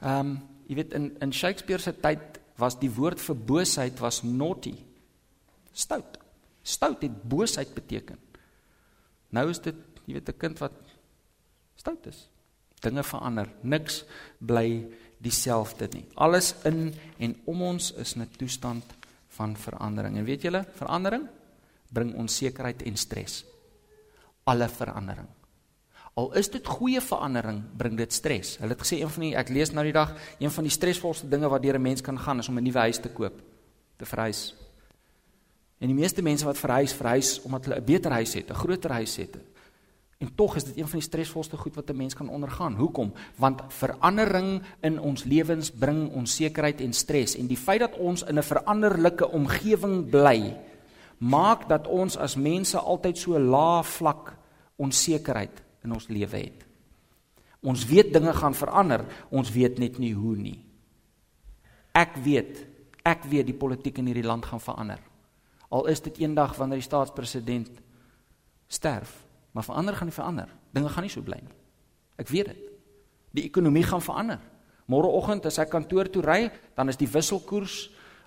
Ehm, 0.02 0.20
um, 0.20 0.36
jy 0.70 0.78
weet 0.78 0.94
in 0.94 1.10
in 1.20 1.34
Shakespeare 1.34 1.82
se 1.82 1.92
tyd 1.92 2.40
was 2.62 2.78
die 2.80 2.92
woord 2.94 3.20
vir 3.20 3.36
boosheid 3.36 4.00
was 4.00 4.22
naughty. 4.24 4.76
Stout. 5.74 6.20
Stout 6.62 7.02
het 7.02 7.24
boosheid 7.24 7.74
beteken. 7.74 8.17
Nou 9.30 9.50
is 9.50 9.60
dit, 9.60 9.76
jy 10.06 10.13
weet 10.13 10.30
'n 10.30 10.38
kind 10.38 10.60
wat 10.60 10.74
stout 11.76 12.06
is. 12.06 12.30
Dinge 12.82 13.04
verander. 13.04 13.50
Niks 13.62 14.04
bly 14.39 14.88
dieselfde 15.17 15.88
nie. 15.93 16.06
Alles 16.15 16.56
in 16.63 16.93
en 17.17 17.36
om 17.45 17.62
ons 17.62 17.93
is 17.93 18.15
'n 18.15 18.28
toestand 18.38 18.84
van 19.28 19.56
verandering. 19.58 20.17
En 20.17 20.24
weet 20.24 20.41
julle, 20.41 20.65
verandering 20.74 21.28
bring 21.89 22.15
onsekerheid 22.15 22.82
en 22.82 22.97
stres. 22.97 23.45
Alle 24.43 24.69
verandering. 24.69 25.28
Al 26.13 26.34
is 26.36 26.50
dit 26.52 26.67
goeie 26.67 27.02
verandering, 27.02 27.62
bring 27.78 27.95
dit 27.97 28.13
stres. 28.13 28.58
Hulle 28.60 28.76
het 28.76 28.82
gesê 28.84 29.00
een 29.00 29.10
van 29.10 29.24
die 29.24 29.36
ek 29.39 29.50
lees 29.50 29.71
nou 29.71 29.84
die 29.84 29.95
dag, 29.95 30.12
een 30.39 30.52
van 30.52 30.63
die 30.67 30.74
stresvolste 30.74 31.30
dinge 31.32 31.50
wat 31.50 31.62
deur 31.63 31.76
'n 31.76 31.82
mens 31.82 32.02
kan 32.02 32.19
gaan 32.19 32.39
is 32.39 32.50
om 32.50 32.58
'n 32.58 32.63
nuwe 32.63 32.80
huis 32.80 33.00
te 33.00 33.10
koop, 33.10 33.41
te 33.97 34.06
verhuis. 34.06 34.56
En 35.82 35.89
die 35.89 35.98
meeste 35.98 36.22
mense 36.22 36.46
wat 36.46 36.60
verhuis, 36.62 36.94
verhuis 36.94 37.39
omdat 37.41 37.65
hulle 37.65 37.82
'n 37.82 37.86
beter 37.86 38.12
huis 38.12 38.34
het, 38.34 38.50
'n 38.50 38.62
groter 38.63 38.91
huis 38.91 39.15
het. 39.15 39.38
En 40.22 40.36
tog 40.36 40.56
is 40.56 40.63
dit 40.63 40.78
een 40.78 40.88
van 40.88 41.00
die 41.00 41.08
stresvolste 41.08 41.58
goed 41.58 41.76
wat 41.76 41.89
'n 41.89 41.98
mens 41.98 42.13
kan 42.13 42.30
ondergaan. 42.30 42.76
Hoekom? 42.76 43.13
Want 43.36 43.62
verandering 43.67 44.62
in 44.82 45.00
ons 45.00 45.24
lewens 45.24 45.72
bring 45.72 46.12
onsekerheid 46.12 46.82
en 46.82 46.94
stres 46.94 47.36
en 47.36 47.48
die 47.48 47.58
feit 47.58 47.80
dat 47.80 47.98
ons 47.98 48.24
in 48.24 48.38
'n 48.38 48.44
veranderlike 48.44 49.30
omgewing 49.30 50.10
bly, 50.10 50.58
maak 51.17 51.67
dat 51.70 51.88
ons 51.88 52.17
as 52.17 52.36
mense 52.36 52.78
altyd 52.78 53.17
so 53.17 53.39
lae 53.39 53.84
vlak 53.84 54.38
onsekerheid 54.76 55.63
in 55.84 55.94
ons 55.94 56.08
lewe 56.08 56.38
het. 56.38 56.65
Ons 57.62 57.86
weet 57.86 58.13
dinge 58.13 58.34
gaan 58.34 58.56
verander, 58.56 59.06
ons 59.30 59.52
weet 59.52 59.80
net 59.80 59.98
nie 59.98 60.13
hoe 60.13 60.36
nie. 60.36 60.65
Ek 61.91 62.15
weet, 62.15 62.65
ek 63.04 63.24
weet 63.24 63.46
die 63.46 63.58
politiek 63.58 63.98
in 63.98 64.06
hierdie 64.06 64.28
land 64.28 64.46
gaan 64.46 64.60
verander. 64.60 65.11
Al 65.71 65.88
is 65.88 66.03
dit 66.03 66.19
eendag 66.23 66.57
wanneer 66.60 66.81
die 66.81 66.88
staatspresident 66.88 67.71
sterf, 68.71 69.13
maar 69.51 69.63
verander 69.63 69.95
gaan 69.95 70.10
nie 70.10 70.15
verander. 70.15 70.49
Dinge 70.71 70.89
gaan 70.91 71.07
nie 71.07 71.12
so 71.12 71.23
bly 71.23 71.39
nie. 71.39 71.57
Ek 72.19 72.29
weet 72.31 72.51
dit. 72.51 72.67
Die 73.31 73.45
ekonomie 73.47 73.84
gaan 73.88 74.03
verander. 74.03 74.39
Môreoggend 74.91 75.47
as 75.47 75.60
ek 75.63 75.71
kantoor 75.71 76.10
toe 76.12 76.23
ry, 76.25 76.41
dan 76.75 76.91
is 76.91 76.99
die 76.99 77.10
wisselkoers 77.10 77.86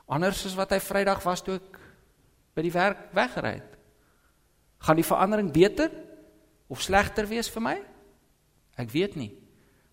anders 0.08 0.44
as 0.48 0.56
wat 0.56 0.72
hy 0.72 0.80
Vrydag 0.80 1.22
was 1.24 1.42
toe 1.44 1.58
ek 1.58 1.78
by 2.56 2.64
die 2.64 2.72
werk 2.72 3.08
weggery 3.16 3.56
het. 3.58 3.70
Gaan 4.84 5.00
die 5.00 5.06
verandering 5.06 5.50
beter 5.52 5.92
of 6.68 6.82
slegter 6.84 7.28
wees 7.28 7.50
vir 7.52 7.64
my? 7.64 7.74
Ek 8.80 8.90
weet 8.92 9.16
nie. 9.20 9.32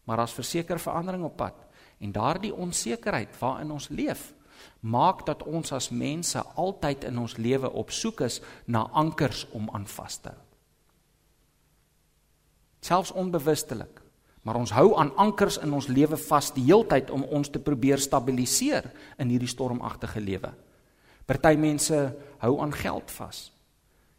Maar 0.07 0.23
daar's 0.23 0.35
verseker 0.35 0.79
verandering 0.79 1.23
op 1.27 1.37
pad 1.39 1.57
en 2.01 2.13
daardie 2.15 2.53
onsekerheid 2.55 3.35
waarin 3.39 3.71
ons 3.75 3.91
leef 3.93 4.31
maak 4.80 5.26
dat 5.26 5.43
ons 5.43 5.71
as 5.71 5.89
mense 5.89 6.43
altyd 6.56 7.04
in 7.04 7.17
ons 7.17 7.38
lewe 7.38 7.69
op 7.71 7.91
soek 7.91 8.21
is 8.21 8.41
na 8.65 8.88
ankers 8.91 9.45
om 9.52 9.69
aan 9.74 9.88
vas 9.88 10.17
te 10.17 10.30
hou. 10.30 10.39
Selfs 12.82 13.12
onbewustelik. 13.12 14.02
Maar 14.41 14.58
ons 14.58 14.71
hou 14.74 14.95
aan 14.97 15.13
ankers 15.21 15.60
in 15.62 15.74
ons 15.74 15.88
lewe 15.88 16.17
vas 16.17 16.50
die 16.56 16.63
heeltyd 16.65 17.12
om 17.13 17.28
ons 17.30 17.50
te 17.54 17.62
probeer 17.62 18.02
stabiliseer 18.02 18.88
in 19.21 19.30
hierdie 19.30 19.50
stormagtige 19.50 20.21
lewe. 20.21 20.50
Party 21.30 21.54
mense 21.62 22.00
hou 22.41 22.56
aan 22.63 22.74
geld 22.74 23.13
vas. 23.19 23.52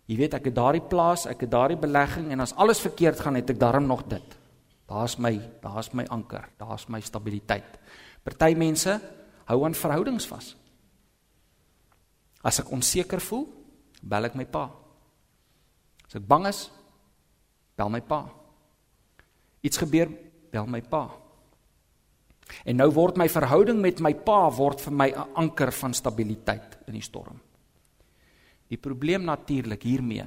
Jy 0.06 0.18
weet 0.20 0.36
ek 0.38 0.46
het 0.50 0.54
daardie 0.54 0.84
plaas, 0.86 1.26
ek 1.26 1.42
het 1.44 1.50
daardie 1.50 1.78
belegging 1.80 2.30
en 2.30 2.44
as 2.44 2.54
alles 2.54 2.82
verkeerd 2.82 3.20
gaan 3.22 3.38
het 3.38 3.50
ek 3.50 3.58
darm 3.58 3.88
nog 3.90 4.06
dit. 4.10 4.38
Daar's 4.86 5.16
my, 5.18 5.34
daar's 5.62 5.90
my 5.96 6.06
anker, 6.12 6.46
daar's 6.60 6.86
my 6.92 7.00
stabiliteit. 7.02 7.78
Party 8.22 8.54
mense 8.58 8.98
hou 9.46 9.64
aan 9.64 9.74
verhoudings 9.74 10.26
vas. 10.30 10.56
As 12.42 12.58
ek 12.60 12.70
onseker 12.74 13.20
voel, 13.20 13.46
bel 14.02 14.24
ek 14.24 14.34
my 14.38 14.46
pa. 14.50 14.66
As 16.06 16.18
ek 16.18 16.26
bang 16.26 16.46
is, 16.50 16.66
bel 17.78 17.90
my 17.92 18.00
pa. 18.00 18.24
Iets 19.62 19.78
gebeur, 19.78 20.10
bel 20.50 20.66
my 20.66 20.82
pa. 20.82 21.06
En 22.66 22.76
nou 22.76 22.90
word 22.92 23.16
my 23.16 23.28
verhouding 23.30 23.80
met 23.80 24.02
my 24.04 24.12
pa 24.26 24.50
word 24.52 24.82
vir 24.82 24.92
my 24.92 25.08
'n 25.08 25.34
anker 25.34 25.72
van 25.72 25.94
stabiliteit 25.94 26.78
in 26.86 26.94
die 26.94 27.02
storm. 27.02 27.40
Die 28.68 28.76
probleem 28.76 29.24
natuurlik 29.24 29.82
hiermee 29.82 30.26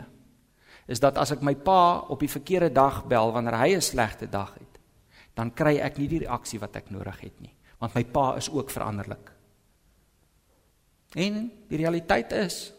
is 0.87 0.99
dat 0.99 1.17
as 1.17 1.31
ek 1.31 1.41
my 1.41 1.55
pa 1.55 2.05
op 2.09 2.19
die 2.19 2.29
verkeerde 2.29 2.69
dag 2.69 3.05
bel 3.09 3.31
wanneer 3.31 3.57
hy 3.57 3.75
'n 3.75 3.81
slegte 3.81 4.29
dag 4.29 4.53
het, 4.53 4.79
dan 5.33 5.53
kry 5.53 5.77
ek 5.77 5.97
nie 5.97 6.07
die 6.07 6.19
reaksie 6.19 6.59
wat 6.59 6.75
ek 6.75 6.89
nodig 6.89 7.19
het 7.19 7.41
nie, 7.41 7.53
want 7.79 7.95
my 7.95 8.03
pa 8.03 8.35
is 8.35 8.49
ook 8.49 8.69
veranderlik. 8.69 9.31
En 11.15 11.51
die 11.69 11.79
realiteit 11.79 12.31
is 12.31 12.73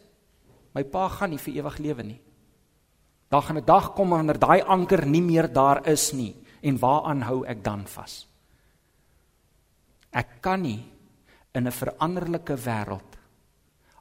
my 0.77 0.83
pa 0.85 1.07
gaan 1.09 1.33
nie 1.33 1.41
vir 1.41 1.55
ewig 1.57 1.77
lewe 1.81 2.03
nie. 2.03 2.21
Daar 3.29 3.41
gaan 3.41 3.57
'n 3.57 3.65
dag 3.65 3.93
kom 3.93 4.09
wanneer 4.09 4.39
daai 4.39 4.61
anker 4.61 5.05
nie 5.05 5.21
meer 5.21 5.47
daar 5.53 5.87
is 5.87 6.13
nie 6.13 6.35
en 6.61 6.79
waaraan 6.79 7.21
hou 7.21 7.45
ek 7.45 7.63
dan 7.63 7.87
vas? 7.87 8.27
Ek 10.11 10.41
kan 10.41 10.61
nie 10.61 10.85
in 11.53 11.67
'n 11.67 11.71
veranderlike 11.71 12.55
wêreld 12.55 13.17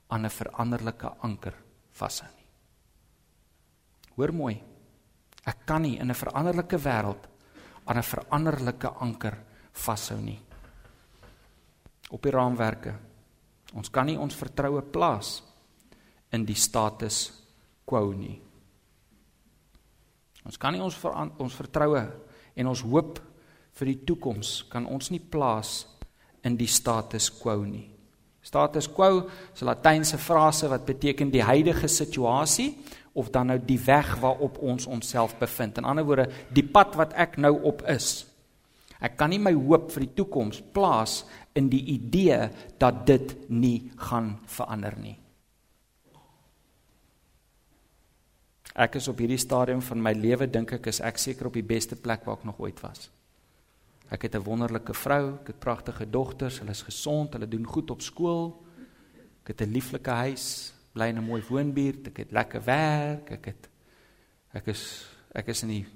aan 0.09 0.25
'n 0.25 0.31
veranderlike 0.31 1.09
anker 1.21 1.55
vashou 1.93 2.29
nie. 2.37 2.47
Hoor 4.17 4.33
mooi. 4.33 4.63
Ek 5.47 5.67
kan 5.67 5.83
nie 5.83 5.99
in 5.99 6.11
'n 6.11 6.15
veranderlike 6.15 6.79
wêreld 6.79 7.29
aan 7.85 7.97
'n 7.97 8.03
veranderlike 8.03 8.89
anker 9.01 9.39
vashou 9.73 10.21
nie. 10.21 10.46
Op 12.11 12.23
die 12.23 12.33
raamwerke. 12.35 12.95
Ons 13.75 13.91
kan 13.91 14.07
nie 14.07 14.19
ons 14.19 14.35
vertroue 14.39 14.83
plaas 14.83 15.41
in 16.35 16.45
die 16.47 16.59
status 16.59 17.31
quo 17.87 18.13
nie. 18.13 18.37
Ons 20.47 20.59
kan 20.63 20.75
nie 20.75 20.83
ons 20.83 20.97
ons 21.03 21.59
vertroue 21.59 22.05
en 22.55 22.71
ons 22.71 22.85
hoop 22.87 23.19
vir 23.77 23.91
die 23.93 23.99
toekoms 24.09 24.63
kan 24.71 24.87
ons 24.87 25.11
nie 25.11 25.21
plaas 25.21 25.85
in 26.47 26.57
die 26.57 26.71
status 26.71 27.29
quo 27.35 27.59
nie. 27.67 27.89
Status 28.47 28.87
quo 28.87 29.27
is 29.55 29.63
'n 29.63 29.67
latynse 29.67 30.19
frase 30.19 30.69
wat 30.69 30.87
beteken 30.87 31.31
die 31.31 31.43
huidige 31.43 31.89
situasie 31.89 32.79
of 33.15 33.31
dan 33.31 33.47
nou 33.47 33.59
die 33.59 33.81
weg 33.81 34.17
waarop 34.21 34.59
ons 34.59 34.87
onsself 34.87 35.39
bevind. 35.39 35.79
In 35.79 35.85
ander 35.85 36.05
woorde, 36.05 36.31
die 36.53 36.63
pad 36.63 36.95
wat 36.95 37.13
ek 37.13 37.37
nou 37.37 37.63
op 37.63 37.83
is. 37.83 38.27
Ek 39.01 39.17
kan 39.17 39.31
nie 39.31 39.39
my 39.39 39.53
hoop 39.53 39.91
vir 39.93 40.07
die 40.07 40.15
toekoms 40.17 40.63
plaas 40.73 41.25
in 41.55 41.69
die 41.69 41.83
idee 41.93 42.49
dat 42.79 43.07
dit 43.07 43.35
nie 43.51 43.91
gaan 44.09 44.37
verander 44.47 44.97
nie. 44.99 45.17
Ek 48.77 48.99
is 49.01 49.09
op 49.09 49.21
hierdie 49.21 49.41
stadium 49.41 49.81
van 49.81 50.03
my 50.05 50.13
lewe 50.13 50.49
dink 50.53 50.75
ek 50.77 50.91
is 50.93 51.01
ek 51.01 51.17
seker 51.21 51.49
op 51.49 51.55
die 51.57 51.65
beste 51.65 51.97
plek 51.97 52.27
waar 52.27 52.37
ek 52.37 52.45
nog 52.45 52.61
ooit 52.61 52.81
was. 52.85 53.09
Ek 54.13 54.23
het 54.23 54.37
'n 54.37 54.45
wonderlike 54.45 54.95
vrou, 54.95 55.35
ek 55.41 55.47
het 55.47 55.59
pragtige 55.59 56.07
dogters, 56.11 56.59
hulle 56.59 56.71
is 56.71 56.83
gesond, 56.83 57.33
hulle 57.33 57.49
doen 57.49 57.65
goed 57.67 57.91
op 57.91 58.03
skool. 58.03 58.63
Ek 59.43 59.49
het 59.49 59.63
'n 59.63 59.73
lieflike 59.73 60.11
huis, 60.11 60.73
bly 60.93 61.09
in 61.09 61.19
'n 61.19 61.25
mooi 61.25 61.43
woonbuurt, 61.49 62.07
ek 62.09 62.17
het 62.17 62.33
lekker 62.33 62.65
werk, 62.65 63.31
ek 63.31 63.45
het 63.47 63.69
ek 64.53 64.69
is 64.69 65.07
ek 65.35 65.49
is 65.49 65.63
in 65.63 65.69
die 65.69 65.87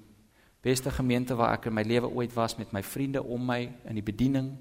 beste 0.60 0.90
gemeente 0.90 1.36
waar 1.36 1.56
ek 1.56 1.70
in 1.70 1.74
my 1.74 1.84
lewe 1.86 2.08
ooit 2.08 2.34
was 2.36 2.56
met 2.58 2.72
my 2.72 2.82
vriende 2.84 3.22
om 3.22 3.44
my 3.46 3.60
in 3.88 3.96
die 3.96 4.04
bediening. 4.04 4.52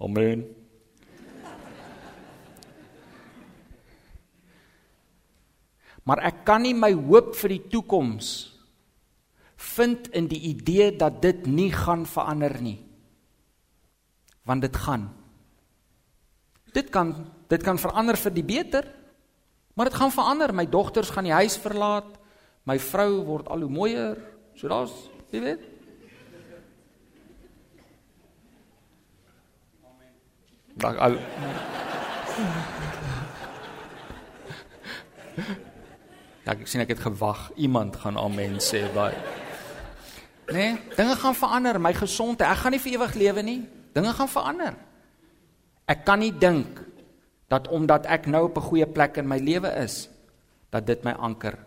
Amen. 0.00 0.46
Maar 6.06 6.22
ek 6.30 6.44
kan 6.48 6.64
nie 6.64 6.74
my 6.74 6.92
hoop 6.96 7.34
vir 7.38 7.56
die 7.58 7.64
toekoms 7.70 8.30
vind 9.60 10.08
in 10.16 10.30
die 10.30 10.40
idee 10.48 10.88
dat 10.96 11.20
dit 11.22 11.44
nie 11.46 11.68
gaan 11.74 12.06
verander 12.08 12.54
nie. 12.62 12.78
Want 14.48 14.64
dit 14.64 14.76
gaan. 14.76 15.10
Dit 16.72 16.88
kan 16.90 17.12
dit 17.50 17.62
kan 17.66 17.78
verander 17.78 18.16
vir 18.16 18.32
die 18.32 18.46
beter, 18.46 18.86
Maar 19.80 19.88
dit 19.88 19.98
gaan 19.98 20.12
verander. 20.12 20.54
My 20.54 20.68
dogters 20.68 21.10
gaan 21.10 21.24
die 21.24 21.32
huis 21.32 21.56
verlaat. 21.56 22.18
My 22.68 22.76
vrou 22.78 23.24
word 23.24 23.48
al 23.48 23.64
hoe 23.64 23.72
mooier. 23.72 24.18
So 24.58 24.68
daar's, 24.68 24.92
jy 25.32 25.40
weet. 25.44 25.62
Dag 30.80 30.98
al. 31.00 31.16
Ja, 36.44 36.54
ek 36.56 36.68
sien 36.68 36.82
ek 36.84 36.94
het 36.94 37.02
gewag. 37.04 37.48
Iemand 37.60 37.96
gaan 38.00 38.18
amen 38.20 38.58
sê 38.64 38.84
baie. 38.94 39.16
Nee, 40.50 40.76
dinge 40.96 41.14
gaan 41.16 41.36
verander. 41.36 41.78
My 41.78 41.92
gesondheid, 41.94 42.48
ek 42.50 42.62
gaan 42.64 42.74
nie 42.74 42.82
vir 42.82 42.96
ewig 42.98 43.16
lewe 43.20 43.44
nie. 43.46 43.60
Dinge 43.94 44.12
gaan 44.16 44.30
verander. 44.30 44.78
Ek 45.90 46.04
kan 46.06 46.22
nie 46.22 46.32
dink 46.32 46.80
dat 47.50 47.68
omdat 47.70 48.06
ek 48.06 48.26
nou 48.30 48.46
op 48.48 48.58
'n 48.58 48.68
goeie 48.68 48.86
plek 48.86 49.16
in 49.18 49.28
my 49.28 49.38
lewe 49.38 49.68
is, 49.82 50.08
dat 50.70 50.86
dit 50.86 51.02
my 51.04 51.12
anker 51.18 51.58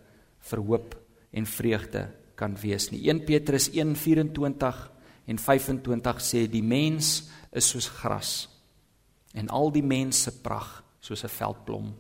vir 0.49 0.59
hoop 0.59 0.95
en 1.31 1.45
vreugde 1.45 2.07
kan 2.35 2.55
wees 2.61 2.89
nie. 2.91 3.03
1 3.09 3.25
Petrus 3.25 3.69
1:24 3.71 4.89
en 5.25 5.37
25 5.39 6.21
sê 6.21 6.47
die 6.47 6.63
mens 6.63 7.29
is 7.51 7.69
soos 7.69 7.89
gras 7.89 8.49
en 9.33 9.49
al 9.49 9.71
die 9.73 9.85
mense 9.85 10.31
pragt 10.41 10.83
soos 10.99 11.23
'n 11.23 11.29
veldblom. 11.29 11.93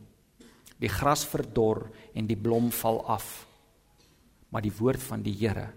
Die 0.79 0.89
gras 0.89 1.25
verdor 1.25 1.91
en 2.13 2.27
die 2.27 2.37
blom 2.37 2.71
val 2.71 3.05
af. 3.07 3.47
Maar 4.49 4.61
die 4.61 4.77
woord 4.77 5.01
van 5.03 5.21
die 5.21 5.33
Here 5.33 5.73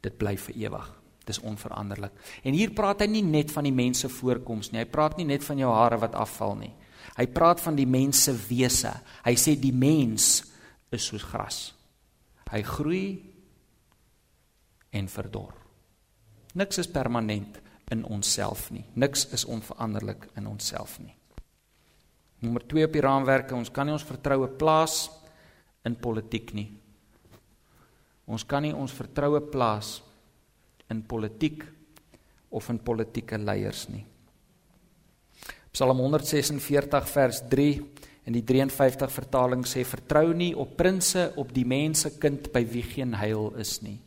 dit 0.00 0.18
bly 0.18 0.36
vir 0.36 0.54
ewig. 0.56 1.00
Dis 1.24 1.38
onveranderlik. 1.38 2.12
En 2.42 2.52
hier 2.52 2.70
praat 2.70 3.00
hy 3.00 3.06
nie 3.06 3.22
net 3.22 3.50
van 3.50 3.64
die 3.64 3.72
mense 3.72 4.08
voorkoms 4.08 4.72
nie. 4.72 4.78
Hy 4.78 4.88
praat 4.90 5.16
nie 5.16 5.24
net 5.24 5.44
van 5.44 5.58
jou 5.58 5.72
hare 5.72 5.98
wat 5.98 6.14
afval 6.14 6.56
nie. 6.56 6.72
Hy 7.16 7.26
praat 7.26 7.60
van 7.60 7.76
die 7.76 7.86
mens 7.86 8.24
se 8.24 8.32
wese. 8.48 8.92
Hy 9.24 9.34
sê 9.34 9.54
die 9.60 9.72
mens 9.72 10.51
is 10.92 11.06
soos 11.08 11.24
gras. 11.24 11.72
Hy 12.52 12.60
groei 12.66 13.06
en 14.92 15.08
verdor. 15.08 15.54
Niks 16.54 16.82
is 16.82 16.90
permanent 16.92 17.58
in 17.92 18.04
onsself 18.04 18.70
nie. 18.72 18.84
Niks 18.94 19.26
is 19.32 19.46
onveranderlik 19.48 20.28
in 20.36 20.46
onsself 20.46 20.98
nie. 21.00 21.14
Nommer 22.42 22.64
2 22.68 22.88
op 22.88 22.94
die 22.96 23.02
raamwerke, 23.04 23.54
ons 23.54 23.70
kan 23.70 23.86
nie 23.86 23.94
ons 23.94 24.06
vertroue 24.06 24.48
plaas 24.58 25.06
in 25.86 25.94
politiek 25.96 26.52
nie. 26.56 26.68
Ons 28.26 28.44
kan 28.48 28.64
nie 28.64 28.74
ons 28.74 28.92
vertroue 28.94 29.40
plaas 29.52 30.00
in 30.90 31.02
politiek 31.08 31.62
of 32.52 32.68
in 32.70 32.80
politieke 32.82 33.38
leiers 33.40 33.86
nie. 33.88 34.04
Psalm 35.72 36.02
146 36.04 37.08
vers 37.14 37.40
3 37.48 37.68
in 38.24 38.36
die 38.36 38.44
53 38.46 39.10
vertaling 39.10 39.64
sê 39.66 39.82
vertrou 39.84 40.32
nie 40.34 40.52
op 40.54 40.76
prinses 40.78 41.34
op 41.36 41.50
die 41.54 41.66
mense 41.66 42.14
kind 42.22 42.52
by 42.54 42.62
wie 42.70 42.84
geen 42.86 43.16
heil 43.18 43.50
is 43.58 43.80
nie. 43.82 43.98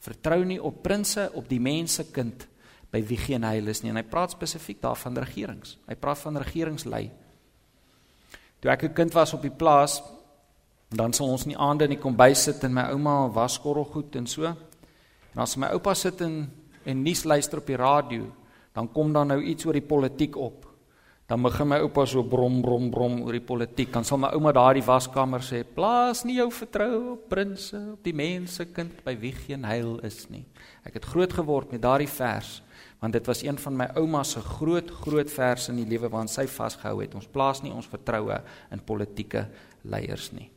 Vertrou 0.00 0.42
nie 0.44 0.58
op 0.62 0.82
prinses 0.82 1.30
op 1.38 1.48
die 1.48 1.60
mense 1.60 2.08
kind 2.10 2.46
by 2.90 3.02
wie 3.06 3.18
geen 3.20 3.44
heil 3.46 3.70
is 3.70 3.84
nie 3.84 3.92
en 3.92 4.00
hy 4.00 4.06
praat 4.10 4.34
spesifiek 4.34 4.80
daarvan 4.82 5.18
regerings. 5.22 5.76
Hy 5.86 5.94
praat 5.94 6.18
van 6.24 6.40
regeringslei. 6.42 7.10
Toe 8.60 8.70
ek 8.70 8.84
'n 8.84 8.94
kind 8.94 9.12
was 9.14 9.34
op 9.34 9.42
die 9.42 9.54
plaas, 9.54 10.02
dan 10.90 11.12
sal 11.12 11.28
ons 11.30 11.44
in 11.44 11.54
die 11.54 11.58
aande 11.58 11.84
in 11.84 11.90
die 11.90 12.02
kombuis 12.02 12.42
sit 12.42 12.64
en 12.64 12.74
my 12.74 12.90
ouma 12.90 13.28
was 13.28 13.58
korrelgoed 13.58 14.16
en 14.16 14.26
so. 14.26 14.44
En 14.44 15.38
as 15.38 15.56
my 15.56 15.68
oupa 15.68 15.94
sit 15.94 16.20
en 16.20 16.50
en 16.84 17.02
nuus 17.02 17.24
luister 17.24 17.58
op 17.58 17.66
die 17.66 17.76
radio, 17.76 18.26
dan 18.72 18.92
kom 18.92 19.12
daar 19.12 19.26
nou 19.26 19.42
iets 19.42 19.66
oor 19.66 19.72
die 19.72 19.84
politiek 19.84 20.36
op. 20.36 20.69
Dan 21.30 21.44
begin 21.46 21.68
my 21.70 21.76
oupa 21.78 22.02
so 22.10 22.24
brom 22.26 22.56
brom 22.58 22.88
brom 22.90 23.20
oor 23.22 23.36
die 23.36 23.44
politiek. 23.46 23.92
Dan 23.94 24.02
sal 24.02 24.18
my 24.18 24.32
ouma 24.34 24.50
daar 24.50 24.74
die 24.74 24.82
waskamer 24.82 25.44
sê: 25.46 25.62
"Plaas 25.62 26.24
nie 26.24 26.40
jou 26.40 26.50
vertroue 26.50 27.12
op 27.12 27.28
prinses, 27.28 27.92
op 27.92 28.02
die 28.02 28.12
mense 28.12 28.64
kind 28.74 29.04
by 29.04 29.14
wie 29.14 29.32
geen 29.32 29.64
heil 29.64 30.00
is 30.02 30.28
nie." 30.28 30.44
Ek 30.84 30.94
het 30.94 31.04
groot 31.04 31.32
geword 31.32 31.72
met 31.72 31.82
daardie 31.82 32.08
vers 32.08 32.62
want 33.00 33.12
dit 33.12 33.26
was 33.26 33.42
een 33.42 33.56
van 33.58 33.76
my 33.76 33.86
ouma 33.96 34.22
se 34.24 34.40
groot 34.40 34.90
groot 34.90 35.30
verse 35.30 35.70
in 35.72 35.76
die 35.76 35.88
lewe 35.88 36.10
waarin 36.10 36.28
sy 36.28 36.46
vasgehou 36.46 37.00
het. 37.00 37.14
Ons 37.14 37.26
plaas 37.26 37.62
nie 37.62 37.72
ons 37.72 37.86
vertroue 37.86 38.42
in 38.70 38.80
politieke 38.84 39.46
leiers 39.82 40.32
nie. 40.32 40.50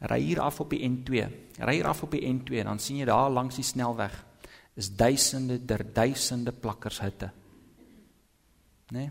Ry 0.00 0.20
hier 0.20 0.40
af 0.40 0.60
op 0.60 0.70
die 0.70 0.88
N2. 0.88 1.26
Ry 1.58 1.74
hier 1.74 1.86
af 1.86 2.02
op 2.02 2.10
die 2.10 2.22
N2 2.28 2.62
dan 2.62 2.78
sien 2.78 2.98
jy 2.98 3.04
daar 3.04 3.30
langs 3.30 3.56
die 3.56 3.64
snelweg 3.64 4.24
is 4.76 4.88
duisende 4.96 5.58
der 5.58 5.82
duisende 5.92 6.52
plakkershutte. 6.52 7.30
Né? 8.92 9.00
Nee? 9.00 9.10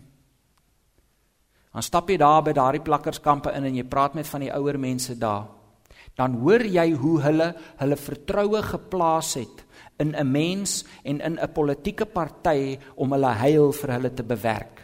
Dan 1.72 1.82
stap 1.82 2.10
jy 2.12 2.18
daar 2.20 2.42
by 2.44 2.52
daardie 2.52 2.84
plakkerskampe 2.84 3.50
in 3.56 3.64
en 3.64 3.76
jy 3.80 3.84
praat 3.88 4.14
met 4.14 4.28
van 4.28 4.44
die 4.44 4.52
ouer 4.52 4.76
mense 4.78 5.16
daar. 5.18 5.48
Dan 6.18 6.36
hoor 6.42 6.64
jy 6.68 6.90
hoe 7.00 7.14
hulle 7.24 7.48
hulle 7.80 7.96
vertroue 7.96 8.60
geplaas 8.66 9.34
het 9.40 9.64
in 9.98 10.12
'n 10.12 10.30
mens 10.30 10.84
en 11.04 11.20
in 11.20 11.38
'n 11.40 11.52
politieke 11.52 12.06
party 12.06 12.78
om 12.96 13.12
hulle 13.12 13.32
heil 13.32 13.72
vir 13.72 13.90
hulle 13.90 14.14
te 14.14 14.22
bewerk. 14.22 14.82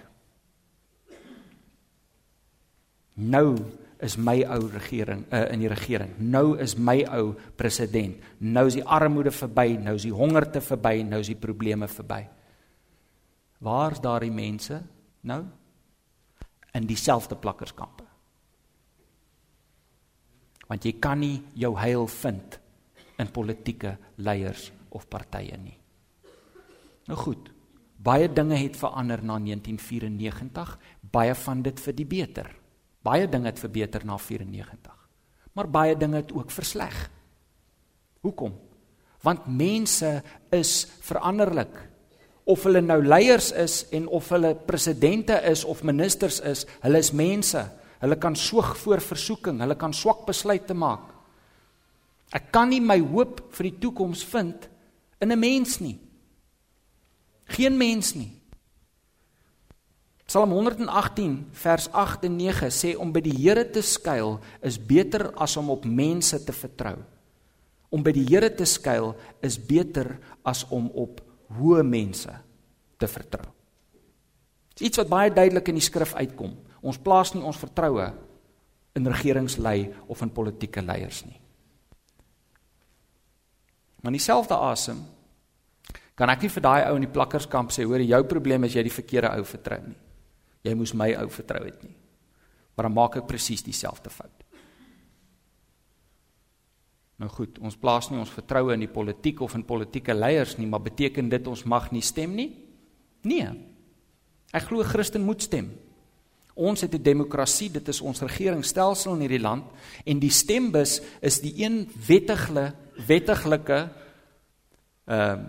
Nou 3.14 3.58
is 4.00 4.16
my 4.16 4.44
ou 4.44 4.68
regering 4.70 5.24
uh, 5.32 5.52
in 5.52 5.60
die 5.60 5.68
regering. 5.68 6.14
Nou 6.18 6.58
is 6.58 6.76
my 6.76 7.04
ou 7.04 7.34
president. 7.56 8.16
Nou 8.38 8.66
is 8.66 8.74
die 8.74 8.84
armoede 8.84 9.30
verby, 9.30 9.76
nou 9.76 9.94
is 9.94 10.02
die 10.02 10.12
hongerte 10.12 10.60
verby, 10.60 11.02
nou 11.02 11.20
is 11.20 11.26
die 11.26 11.36
probleme 11.36 11.88
verby. 11.88 12.37
Waar's 13.58 14.00
daardie 14.00 14.32
mense 14.32 14.82
nou? 15.26 15.42
In 16.74 16.86
dieselfde 16.86 17.36
plakkerskampe. 17.36 18.04
Want 20.68 20.84
jy 20.84 20.94
kan 21.00 21.18
nie 21.22 21.40
jou 21.58 21.72
heil 21.80 22.06
vind 22.12 22.58
in 23.18 23.30
politieke 23.34 23.96
leiers 24.22 24.68
of 24.94 25.08
partye 25.08 25.56
nie. 25.58 25.78
Nou 27.08 27.18
goed. 27.18 27.50
Baie 27.98 28.28
dinge 28.30 28.54
het 28.60 28.76
verander 28.78 29.24
na 29.24 29.40
1994, 29.42 30.76
baie 31.02 31.34
van 31.34 31.64
dit 31.66 31.80
vir 31.82 31.96
die 31.98 32.06
beter. 32.06 32.50
Baie 33.02 33.26
dinge 33.26 33.50
het 33.50 33.58
verbeter 33.58 34.04
na 34.06 34.18
94. 34.22 34.94
Maar 35.58 35.70
baie 35.70 35.96
dinge 35.98 36.20
het 36.20 36.30
ook 36.32 36.52
versleg. 36.54 37.08
Hoekom? 38.22 38.54
Want 39.26 39.48
mense 39.50 40.22
is 40.54 40.86
veranderlik. 41.02 41.74
Of 42.48 42.64
hulle 42.64 42.80
nou 42.80 43.02
leiers 43.04 43.50
is 43.52 43.82
en 43.92 44.06
of 44.08 44.30
hulle 44.32 44.54
presidente 44.66 45.36
is 45.50 45.66
of 45.68 45.84
ministers 45.84 46.40
is, 46.40 46.64
hulle 46.80 47.02
is 47.04 47.12
mense. 47.12 47.60
Hulle 48.00 48.16
kan 48.16 48.36
soog 48.38 48.76
voor 48.80 49.02
versoeking, 49.04 49.60
hulle 49.60 49.76
kan 49.76 49.92
swak 49.92 50.24
besluite 50.28 50.74
maak. 50.74 51.10
Ek 52.32 52.50
kan 52.52 52.68
nie 52.70 52.80
my 52.80 52.98
hoop 53.00 53.40
vir 53.56 53.70
die 53.70 53.78
toekoms 53.82 54.24
vind 54.32 54.68
in 55.20 55.32
'n 55.32 55.38
mens 55.38 55.80
nie. 55.80 55.98
Geen 57.48 57.76
mens 57.76 58.14
nie. 58.14 58.32
Psalm 60.28 60.50
118 60.52 61.48
vers 61.52 61.88
8 61.92 62.24
en 62.24 62.36
9 62.36 62.68
sê 62.68 62.96
om 63.00 63.12
by 63.12 63.20
die 63.20 63.32
Here 63.32 63.64
te 63.64 63.80
skuil 63.80 64.40
is 64.60 64.76
beter 64.76 65.32
as 65.40 65.56
om 65.56 65.70
op 65.70 65.84
mense 65.84 66.44
te 66.44 66.52
vertrou. 66.52 66.98
Om 67.88 68.02
by 68.02 68.12
die 68.12 68.26
Here 68.28 68.50
te 68.54 68.64
skuil 68.64 69.14
is 69.40 69.56
beter 69.56 70.18
as 70.44 70.66
om 70.68 70.90
op 70.92 71.22
hoë 71.56 71.84
mense 71.86 72.32
te 72.98 73.08
vertrou. 73.08 73.46
Dit 74.74 74.82
is 74.82 74.86
iets 74.90 75.00
wat 75.00 75.10
baie 75.10 75.30
duidelik 75.34 75.68
in 75.70 75.78
die 75.78 75.84
skrif 75.84 76.14
uitkom. 76.14 76.54
Ons 76.82 77.00
plaas 77.02 77.32
nie 77.34 77.42
ons 77.42 77.58
vertroue 77.58 78.06
in 78.98 79.06
regeringslei 79.06 79.92
of 80.06 80.22
in 80.22 80.34
politieke 80.34 80.82
leiers 80.82 81.24
nie. 81.26 81.38
Maar 84.02 84.14
dieselfde 84.14 84.54
asem 84.54 85.00
kan 86.18 86.30
ek 86.30 86.44
nie 86.44 86.50
vir 86.50 86.64
daai 86.64 86.82
ou 86.88 86.96
in 86.98 87.06
die 87.06 87.14
plakkerskamp 87.14 87.72
sê 87.74 87.86
hoor 87.86 88.02
jou 88.02 88.20
probleem 88.30 88.66
is 88.66 88.74
jy 88.74 88.84
die 88.86 88.94
verkeerde 88.94 89.30
ou 89.38 89.46
vertrou 89.46 89.78
nie. 89.86 89.98
Jy 90.66 90.74
moes 90.74 90.94
my 90.94 91.12
ou 91.18 91.28
vertrou 91.30 91.62
het 91.64 91.82
nie. 91.86 91.94
Maar 92.74 92.88
dan 92.88 92.94
maak 92.94 93.18
ek 93.18 93.26
presies 93.30 93.62
dieselfde 93.66 94.10
fout. 94.10 94.37
Nou 97.18 97.28
goed, 97.34 97.58
ons 97.58 97.74
plaas 97.76 98.10
nie 98.12 98.20
ons 98.20 98.30
vertroue 98.30 98.76
in 98.76 98.84
die 98.84 98.92
politiek 98.92 99.40
of 99.42 99.56
in 99.58 99.66
politieke 99.66 100.14
leiers 100.14 100.54
nie, 100.58 100.68
maar 100.70 100.84
beteken 100.84 101.30
dit 101.32 101.50
ons 101.50 101.64
mag 101.66 101.90
nie 101.90 102.02
stem 102.02 102.36
nie? 102.38 102.52
Nee. 103.26 103.48
Ek 104.54 104.68
glo 104.70 104.86
Christen 104.86 105.26
moet 105.26 105.42
stem. 105.42 105.72
Ons 106.54 106.80
het 106.82 106.94
'n 106.94 107.02
demokrasie, 107.02 107.70
dit 107.70 107.88
is 107.88 108.00
ons 108.00 108.22
regeringsstelsel 108.22 109.14
in 109.14 109.20
hierdie 109.20 109.42
land 109.42 109.64
en 110.04 110.18
die 110.18 110.30
stembus 110.30 111.00
is 111.20 111.40
die 111.40 111.54
een 111.64 111.88
wettigle 112.06 112.74
wettiglike 113.06 113.90
ehm 115.06 115.38
uh, 115.38 115.44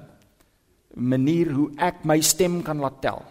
manier 0.95 1.51
hoe 1.51 1.69
ek 1.77 2.03
my 2.03 2.19
stem 2.21 2.63
kan 2.63 2.79
laat 2.79 3.01
tel. 3.01 3.23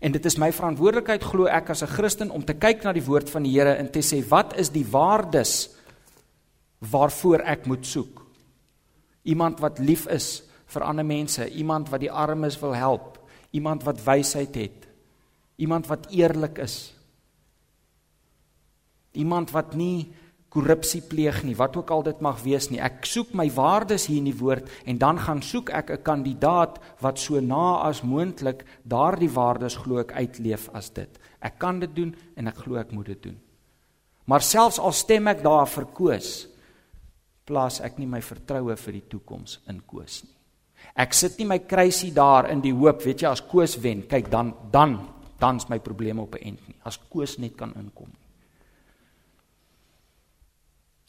En 0.00 0.12
dit 0.12 0.24
is 0.24 0.36
my 0.38 0.52
verantwoordelikheid 0.52 1.22
glo 1.24 1.46
ek 1.46 1.70
as 1.70 1.82
'n 1.82 1.86
Christen 1.86 2.30
om 2.30 2.44
te 2.44 2.54
kyk 2.54 2.84
na 2.84 2.92
die 2.92 3.04
woord 3.04 3.30
van 3.30 3.42
die 3.42 3.52
Here 3.52 3.74
en 3.74 3.90
te 3.90 4.00
sê 4.00 4.28
wat 4.28 4.58
is 4.58 4.68
die 4.70 4.86
waardes 4.90 5.70
waarvoor 6.90 7.44
ek 7.46 7.66
moet 7.70 7.86
soek? 7.86 8.22
Iemand 9.22 9.60
wat 9.62 9.78
lief 9.78 10.06
is 10.10 10.42
vir 10.72 10.86
ander 10.86 11.06
mense, 11.06 11.46
iemand 11.50 11.90
wat 11.92 12.02
die 12.02 12.10
armes 12.10 12.58
wil 12.62 12.74
help, 12.74 13.20
iemand 13.52 13.84
wat 13.86 14.00
wysheid 14.04 14.56
het, 14.56 14.88
iemand 15.56 15.86
wat 15.86 16.08
eerlik 16.10 16.58
is. 16.58 16.94
Iemand 19.12 19.52
wat 19.52 19.76
nie 19.76 20.10
korrupsie 20.52 21.00
pleeg 21.08 21.42
nie, 21.46 21.54
wat 21.56 21.76
ook 21.76 21.90
al 21.92 22.02
dit 22.04 22.20
mag 22.24 22.42
wees 22.44 22.68
nie. 22.68 22.80
Ek 22.80 23.06
soek 23.08 23.32
my 23.36 23.46
waardes 23.54 24.06
hier 24.10 24.20
in 24.20 24.28
die 24.28 24.36
woord 24.36 24.68
en 24.88 24.98
dan 25.00 25.20
gaan 25.20 25.40
soek 25.42 25.70
ek 25.70 25.90
'n 25.90 26.02
kandidaat 26.02 26.80
wat 27.00 27.18
so 27.18 27.40
na 27.40 27.80
as 27.88 28.02
moontlik 28.02 28.64
daardie 28.84 29.32
waardes 29.32 29.76
glo 29.76 30.00
ek 30.00 30.12
uitleef 30.12 30.68
as 30.74 30.90
dit. 30.90 31.08
Ek 31.40 31.58
kan 31.58 31.80
dit 31.80 31.94
doen 31.94 32.14
en 32.36 32.48
ek 32.48 32.56
glo 32.56 32.76
ek 32.76 32.92
moet 32.92 33.06
dit 33.06 33.22
doen. 33.22 33.38
Maar 34.26 34.40
selfs 34.40 34.78
al 34.78 34.92
stem 34.92 35.26
ek 35.28 35.42
daar 35.42 35.66
vir 35.66 35.86
koes, 35.86 36.48
plaas 37.46 37.80
ek 37.80 37.98
nie 37.98 38.06
my 38.06 38.20
vertroue 38.20 38.76
vir 38.76 38.92
die 38.92 39.08
toekoms 39.08 39.58
in 39.68 39.82
koes 39.86 40.22
nie. 40.24 40.36
Ek 40.98 41.14
sit 41.14 41.38
nie 41.38 41.46
my 41.46 41.58
kruisie 41.58 42.12
daar 42.14 42.50
in 42.50 42.60
die 42.60 42.74
hoop, 42.74 43.02
weet 43.04 43.22
jy, 43.22 43.30
as 43.30 43.44
koes 43.46 43.76
wen, 43.80 44.02
kyk 44.10 44.30
dan 44.30 44.52
dan 44.72 44.98
dan's 45.42 45.68
my 45.70 45.78
probleme 45.78 46.22
op 46.22 46.34
'n 46.34 46.42
end 46.42 46.68
nie. 46.68 46.76
As 46.84 46.96
koes 46.96 47.38
net 47.38 47.56
kan 47.56 47.74
inkom. 47.74 48.10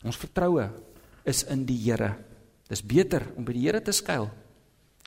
Ons 0.04 0.18
vertroue 0.18 0.70
is 1.26 1.44
in 1.44 1.66
die 1.66 1.78
Here. 1.78 2.16
Dis 2.68 2.82
beter 2.82 3.34
om 3.38 3.46
by 3.46 3.54
die 3.54 3.66
Here 3.68 3.82
te 3.82 3.92
skuil 3.92 4.30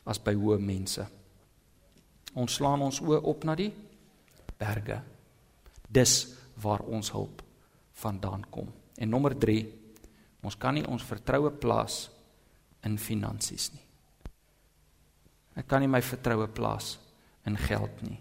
as 0.07 0.19
by 0.19 0.35
hoë 0.35 0.59
mense. 0.59 1.07
Ons 2.35 2.55
slaan 2.55 2.83
ons 2.83 3.01
oë 3.01 3.23
op 3.23 3.45
na 3.45 3.55
die 3.55 3.73
berge. 4.59 5.03
Dis 5.89 6.37
waar 6.63 6.81
ons 6.81 7.11
hulp 7.11 7.43
vandaan 7.93 8.45
kom. 8.51 8.69
En 8.97 9.09
nommer 9.09 9.35
3, 9.39 9.76
ons 10.47 10.59
kan 10.61 10.77
nie 10.77 10.87
ons 10.87 11.03
vertroue 11.03 11.51
plaas 11.51 12.07
in 12.87 12.99
finansies 13.03 13.73
nie. 13.75 13.83
Ek 15.57 15.67
kan 15.67 15.83
nie 15.83 15.91
my 15.91 16.03
vertroue 16.05 16.47
plaas 16.53 16.97
in 17.49 17.57
geld 17.59 18.03
nie. 18.07 18.21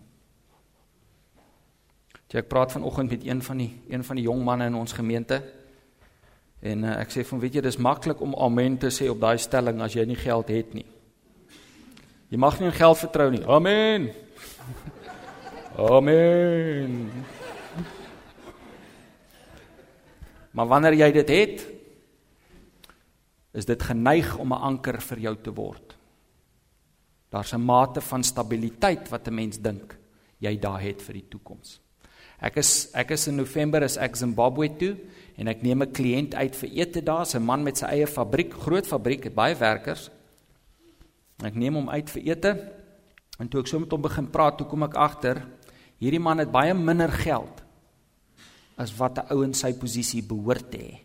Jy 2.31 2.41
ek 2.41 2.49
praat 2.51 2.73
vanoggend 2.73 3.13
met 3.13 3.23
een 3.23 3.39
van 3.45 3.61
die 3.61 3.69
een 3.88 4.03
van 4.03 4.17
die 4.19 4.25
jong 4.25 4.41
manne 4.43 4.65
in 4.67 4.75
ons 4.75 4.91
gemeente 4.91 5.39
En 6.65 6.81
uh, 6.81 6.95
ek 6.97 7.11
sê 7.13 7.21
van 7.27 7.41
weet 7.41 7.59
jy 7.59 7.61
dis 7.65 7.77
maklik 7.77 8.21
om 8.25 8.35
amen 8.41 8.79
te 8.81 8.89
sê 8.93 9.05
op 9.11 9.19
daai 9.21 9.38
stelling 9.41 9.83
as 9.85 9.93
jy 9.93 10.05
nie 10.09 10.17
geld 10.17 10.49
het 10.49 10.73
nie. 10.73 10.85
Jy 12.33 12.39
mag 12.41 12.57
nie 12.57 12.71
in 12.71 12.73
geld 12.73 12.97
vertrou 12.97 13.27
nie. 13.29 13.43
Amen. 13.45 14.07
Amen. 15.77 16.95
Maar 20.55 20.71
wanneer 20.71 20.97
jy 21.03 21.11
dit 21.19 21.33
het, 21.35 21.65
is 23.55 23.65
dit 23.65 23.81
geneig 23.81 24.37
om 24.37 24.53
'n 24.53 24.61
anker 24.61 25.01
vir 25.01 25.19
jou 25.19 25.35
te 25.35 25.51
word. 25.51 25.95
Daar's 27.29 27.53
'n 27.53 27.65
mate 27.65 28.01
van 28.01 28.23
stabiliteit 28.23 29.09
wat 29.09 29.27
'n 29.27 29.33
mens 29.33 29.57
dink 29.57 29.97
jy 30.39 30.59
daar 30.59 30.81
het 30.81 31.01
vir 31.01 31.13
die 31.13 31.27
toekoms. 31.29 31.79
Ek 32.41 32.57
is 32.57 32.89
ek 32.93 33.11
is 33.11 33.27
in 33.27 33.35
November 33.35 33.83
is 33.83 33.97
ek 33.97 34.15
Zimbabwe 34.15 34.69
toe 34.77 34.97
en 35.37 35.47
ek 35.47 35.63
neem 35.63 35.81
'n 35.81 35.91
kliënt 35.91 36.35
uit 36.35 36.55
vir 36.55 36.69
ete 36.69 37.01
daar, 37.01 37.25
'n 37.25 37.43
man 37.43 37.63
met 37.63 37.77
sy 37.77 37.85
eie 37.85 38.07
fabriek, 38.07 38.53
groot 38.53 38.85
fabriek, 38.85 39.23
het 39.23 39.35
baie 39.35 39.55
werkers. 39.55 40.09
Ek 41.43 41.55
neem 41.55 41.75
hom 41.75 41.89
uit 41.89 42.09
vir 42.09 42.21
ete. 42.23 42.71
En 43.39 43.47
toe 43.47 43.61
ek 43.61 43.67
so 43.67 43.79
met 43.79 43.91
hom 43.91 44.01
begin 44.01 44.29
praat, 44.29 44.57
toe 44.57 44.67
kom 44.67 44.83
ek 44.83 44.95
agter 44.95 45.45
hierdie 45.97 46.19
man 46.19 46.37
het 46.39 46.51
baie 46.51 46.73
minder 46.73 47.11
geld 47.11 47.63
as 48.77 48.91
wat 48.97 49.17
'n 49.17 49.33
ou 49.33 49.43
in 49.43 49.53
sy 49.53 49.73
posisie 49.73 50.21
behoort 50.21 50.71
te 50.71 50.77
hê. 50.77 51.04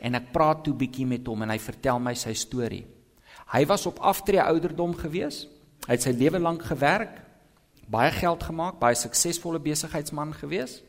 En 0.00 0.14
ek 0.14 0.32
praat 0.32 0.64
toe 0.64 0.74
bietjie 0.74 1.06
met 1.06 1.26
hom 1.26 1.42
en 1.42 1.50
hy 1.50 1.58
vertel 1.58 1.98
my 2.02 2.14
sy 2.14 2.34
storie. 2.38 2.84
Hy 3.52 3.62
was 3.66 3.86
op 3.88 4.00
aftree 4.04 4.42
ouderdom 4.42 4.94
gewees. 4.98 5.46
Hy 5.86 5.96
het 5.96 6.04
sy 6.04 6.12
lewe 6.12 6.38
lank 6.38 6.66
gewerk, 6.68 7.22
baie 7.88 8.12
geld 8.12 8.42
gemaak, 8.44 8.76
baie 8.80 8.96
suksesvolle 8.98 9.60
besigheidsman 9.64 10.34
gewees. 10.36 10.82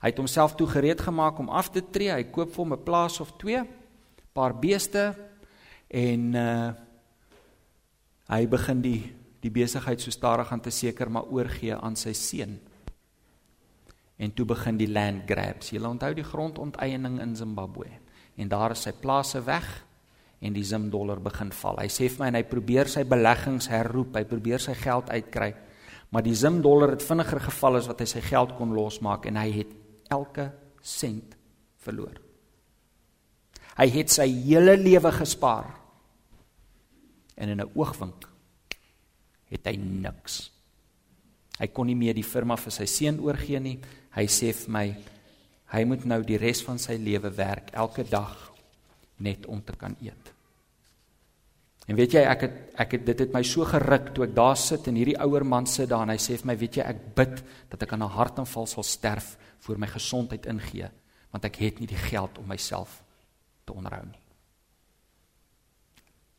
Hy 0.00 0.10
het 0.10 0.18
homself 0.18 0.56
toe 0.56 0.66
gereed 0.66 1.00
gemaak 1.04 1.38
om 1.38 1.52
af 1.52 1.70
te 1.70 1.82
tree. 1.92 2.10
Hy 2.10 2.24
koop 2.32 2.50
vir 2.54 2.64
hom 2.64 2.72
'n 2.72 2.84
plaas 2.84 3.20
of 3.20 3.36
twee, 3.38 3.62
paar 4.32 4.54
beeste 4.54 5.14
en 5.88 6.34
uh 6.34 6.72
hy 8.30 8.46
begin 8.46 8.80
die 8.80 9.10
die 9.40 9.50
besigheid 9.50 10.00
so 10.00 10.10
stadig 10.10 10.52
aan 10.52 10.60
te 10.60 10.70
seker 10.70 11.10
maar 11.10 11.24
oorgee 11.32 11.74
aan 11.74 11.96
sy 11.96 12.12
seun. 12.12 12.60
En 14.20 14.34
toe 14.36 14.44
begin 14.44 14.76
die 14.76 14.90
land 14.90 15.24
grabs. 15.26 15.70
Jy 15.72 15.80
onthou 15.80 16.12
die 16.14 16.24
grondonteiening 16.24 17.20
in 17.20 17.36
Zimbabwe. 17.36 17.88
En 18.40 18.48
daar 18.48 18.72
is 18.74 18.84
sy 18.86 18.92
plase 18.96 19.42
weg 19.44 19.66
en 20.40 20.54
die 20.56 20.64
Zim 20.64 20.88
dollar 20.90 21.20
begin 21.20 21.52
val. 21.52 21.82
Hy 21.82 21.90
sê 21.92 22.08
vir 22.08 22.22
my 22.22 22.30
en 22.32 22.38
hy 22.38 22.46
probeer 22.48 22.88
sy 22.88 23.04
beleggings 23.08 23.68
herroep. 23.68 24.16
Hy 24.16 24.24
probeer 24.28 24.62
sy 24.62 24.74
geld 24.80 25.10
uitkry. 25.12 25.50
Maar 26.10 26.24
die 26.26 26.34
Zim 26.34 26.62
dollar 26.64 26.94
het 26.94 27.04
vinniger 27.04 27.42
geval 27.50 27.78
as 27.78 27.90
wat 27.90 28.00
hy 28.00 28.08
sy 28.08 28.22
geld 28.24 28.56
kon 28.58 28.72
losmaak 28.74 29.28
en 29.28 29.38
hy 29.38 29.50
het 29.60 29.76
elke 30.10 30.48
sent 30.80 31.36
verloor. 31.84 32.16
Hy 33.76 33.86
het 33.92 34.12
sy 34.12 34.26
hele 34.48 34.74
lewe 34.80 35.12
gespaar. 35.14 35.68
En 37.36 37.48
in 37.48 37.60
'n 37.60 37.70
oogwink 37.74 38.26
het 39.50 39.66
hy 39.66 39.76
niks. 39.76 40.50
Hy 41.58 41.66
kon 41.66 41.86
nie 41.86 41.94
meer 41.94 42.14
die 42.14 42.24
firma 42.24 42.56
vir 42.56 42.72
sy 42.72 42.86
seun 42.86 43.20
oorgee 43.20 43.60
nie. 43.60 43.78
Hy 44.16 44.26
sê 44.26 44.52
vir 44.52 44.70
my 44.70 44.96
hy 45.70 45.84
moet 45.86 46.04
nou 46.04 46.22
die 46.26 46.38
res 46.40 46.62
van 46.66 46.78
sy 46.78 46.96
lewe 46.98 47.30
werk 47.36 47.70
elke 47.78 48.04
dag 48.04 48.36
net 49.22 49.46
om 49.46 49.62
te 49.62 49.76
kan 49.78 49.96
eet. 50.02 50.32
En 51.90 51.98
weet 51.98 52.14
jy 52.14 52.22
ek 52.22 52.44
het 52.46 52.56
ek 52.84 52.94
het 52.96 53.04
dit 53.08 53.22
het 53.24 53.34
my 53.34 53.42
so 53.46 53.66
geruk 53.66 54.12
toe 54.14 54.24
ek 54.28 54.34
daar 54.36 54.58
sit 54.58 54.86
en 54.88 54.98
hierdie 54.98 55.18
ouer 55.20 55.44
man 55.44 55.66
sit 55.66 55.90
daar 55.90 56.06
en 56.06 56.14
hy 56.14 56.20
sê 56.22 56.36
vir 56.38 56.50
my 56.52 56.56
weet 56.60 56.78
jy 56.78 56.86
ek 56.86 57.02
bid 57.18 57.42
dat 57.72 57.82
ek 57.82 57.92
aan 57.92 58.04
'n 58.04 58.16
hartaanval 58.16 58.66
sal 58.66 58.86
sterf 58.86 59.36
vir 59.66 59.78
my 59.78 59.86
gesondheid 59.86 60.46
ingee 60.46 60.90
want 61.32 61.44
ek 61.44 61.56
het 61.56 61.80
nie 61.80 61.86
die 61.86 62.04
geld 62.10 62.38
om 62.38 62.46
myself 62.46 63.02
te 63.64 63.72
onderhou 63.72 64.06
nie. 64.06 64.22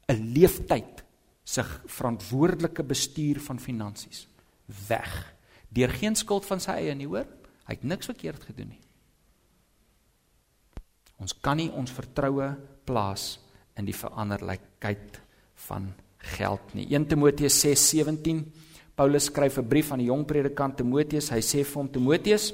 'n 0.10 0.34
Leeftyd 0.34 1.04
se 1.44 1.64
verantwoordelike 1.86 2.84
bestuur 2.84 3.40
van 3.40 3.60
finansies 3.60 4.28
weg 4.88 5.36
deur 5.70 5.90
geen 5.90 6.16
skuld 6.16 6.46
van 6.46 6.60
sy 6.60 6.72
eie 6.72 6.96
nie 6.96 7.08
hoor. 7.08 7.28
Hy 7.68 7.74
het 7.74 7.84
niks 7.84 8.06
verkeerd 8.06 8.44
gedoen 8.44 8.68
nie. 8.68 8.82
Ons 11.22 11.36
kan 11.38 11.58
nie 11.58 11.70
ons 11.70 11.92
vertroue 11.94 12.50
plaas 12.86 13.38
in 13.78 13.86
die 13.86 13.96
veranderlikheid 13.96 15.22
van 15.68 15.92
geld 16.36 16.74
nie. 16.74 16.88
1 16.90 17.08
Timoteus 17.08 17.62
6:17 17.62 18.44
Paulus 18.96 19.30
skryf 19.30 19.58
'n 19.58 19.68
brief 19.68 19.92
aan 19.92 20.00
die 20.00 20.10
jong 20.10 20.26
predikant 20.26 20.78
Timoteus. 20.78 21.30
Hy 21.30 21.40
sê 21.42 21.64
vir 21.64 21.82
hom 21.82 21.90
Timoteus 21.90 22.54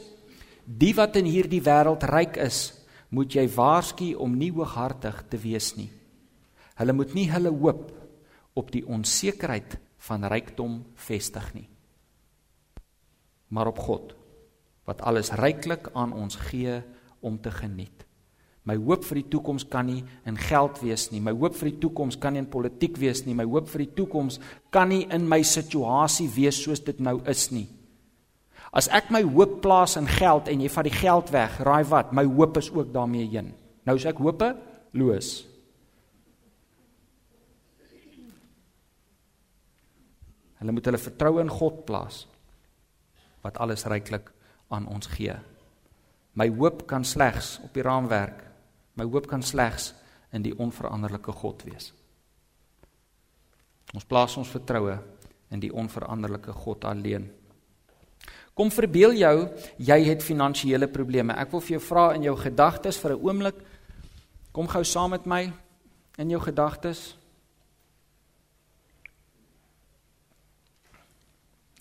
Die 0.67 0.91
wat 0.97 1.15
in 1.15 1.30
hierdie 1.32 1.63
wêreld 1.63 2.03
ryk 2.12 2.36
is, 2.43 2.73
moet 3.15 3.32
jy 3.32 3.45
waarsku 3.47 4.10
om 4.19 4.34
nie 4.36 4.49
hooghartig 4.51 5.21
te 5.32 5.39
wees 5.39 5.71
nie. 5.80 5.88
Hulle 6.75 6.93
moet 6.93 7.13
nie 7.15 7.30
hulle 7.32 7.53
hoop 7.56 7.86
op 8.60 8.73
die 8.75 8.84
onsekerheid 8.84 9.77
van 10.10 10.27
rykdom 10.27 10.82
vestig 10.99 11.47
nie. 11.56 11.69
Maar 13.47 13.71
op 13.71 13.80
God 13.80 14.12
wat 14.88 15.01
alles 15.08 15.32
ryklik 15.39 15.88
aan 15.95 16.12
ons 16.12 16.36
gee 16.49 16.82
om 17.23 17.39
te 17.39 17.51
geniet. 17.51 18.06
My 18.67 18.75
hoop 18.75 19.06
vir 19.08 19.21
die 19.21 19.30
toekoms 19.32 19.63
kan 19.71 19.88
nie 19.88 20.01
in 20.27 20.36
geld 20.36 20.82
wees 20.84 21.08
nie. 21.13 21.21
My 21.23 21.32
hoop 21.32 21.56
vir 21.56 21.69
die 21.71 21.80
toekoms 21.86 22.17
kan 22.19 22.36
nie 22.36 22.43
in 22.43 22.49
politiek 22.51 22.97
wees 22.99 23.23
nie. 23.23 23.36
My 23.38 23.45
hoop 23.47 23.69
vir 23.71 23.86
die 23.86 23.93
toekoms 23.95 24.41
kan 24.75 24.91
nie 24.91 25.06
in 25.13 25.27
my 25.30 25.39
situasie 25.47 26.27
wees 26.36 26.60
soos 26.60 26.84
dit 26.84 26.99
nou 26.99 27.21
is 27.32 27.47
nie. 27.56 27.67
As 28.75 28.89
ek 28.91 29.08
my 29.15 29.21
hoop 29.23 29.62
plaas 29.63 29.95
in 29.95 30.10
geld 30.12 30.49
en 30.51 30.60
jy 30.62 30.71
vat 30.73 30.88
die 30.89 30.97
geld 30.97 31.32
weg, 31.32 31.62
raai 31.63 31.86
wat? 31.88 32.12
My 32.12 32.25
hoop 32.27 32.60
is 32.60 32.67
ook 32.73 32.91
daarmee 32.91 33.30
heen. 33.32 33.53
Nou 33.88 33.95
as 33.95 34.08
ek 34.10 34.19
hoope 34.19 34.51
loos. 34.99 35.45
Hulle 40.58 40.73
moet 40.73 40.89
hulle 40.89 40.99
vertroue 40.99 41.43
in 41.45 41.53
God 41.53 41.86
plaas 41.88 42.25
wat 43.46 43.62
alles 43.63 43.85
ryklik 43.87 44.27
aan 44.73 44.89
ons 44.91 45.08
gee. 45.13 45.37
My 46.35 46.50
hoop 46.52 46.83
kan 46.89 47.06
slegs 47.08 47.62
op 47.63 47.71
die 47.77 47.85
raamwerk. 47.85 48.46
My 48.98 49.06
hoop 49.06 49.27
kan 49.29 49.43
slegs 49.45 49.93
in 50.33 50.43
die 50.43 50.56
onveranderlike 50.58 51.31
God 51.31 51.63
wees. 51.67 51.91
Ons 53.95 54.08
plaas 54.08 54.35
ons 54.37 54.50
vertroue 54.52 54.98
in 55.54 55.62
die 55.63 55.71
onveranderlike 55.71 56.52
God 56.65 56.85
alleen. 56.89 57.29
Kom 58.58 58.71
verbeel 58.73 59.13
jou 59.13 59.35
jy 59.77 60.00
het 60.08 60.25
finansiële 60.25 60.89
probleme. 60.89 61.35
Ek 61.37 61.52
wil 61.54 61.62
vir 61.62 61.77
jou 61.77 61.83
vra 61.85 62.08
in 62.17 62.25
jou 62.25 62.35
gedagtes 62.35 62.98
vir 62.98 63.13
'n 63.13 63.21
oomblik. 63.21 63.56
Kom 64.52 64.67
gou 64.67 64.83
saam 64.83 65.12
met 65.12 65.25
my 65.25 65.54
in 66.17 66.29
jou 66.29 66.41
gedagtes. 66.41 67.15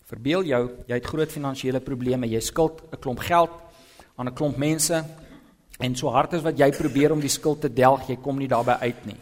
Verbeel 0.04 0.44
jou 0.44 0.70
jy 0.86 0.94
het 0.94 1.06
groot 1.06 1.32
finansiële 1.32 1.80
probleme. 1.80 2.28
Jy 2.28 2.40
skuld 2.40 2.82
'n 2.92 3.00
klomp 3.00 3.18
geld 3.18 3.50
aan 4.16 4.28
'n 4.28 4.34
klomp 4.34 4.56
mense 4.56 5.04
en 5.78 5.96
so 5.96 6.08
hard 6.08 6.34
as 6.34 6.44
wat 6.44 6.58
jy 6.58 6.70
probeer 6.72 7.12
om 7.12 7.20
die 7.20 7.32
skuld 7.32 7.60
te 7.60 7.72
delg, 7.72 8.08
jy 8.08 8.16
kom 8.22 8.38
nie 8.40 8.48
daarbey 8.48 8.76
uit 8.80 9.06
nie. 9.06 9.18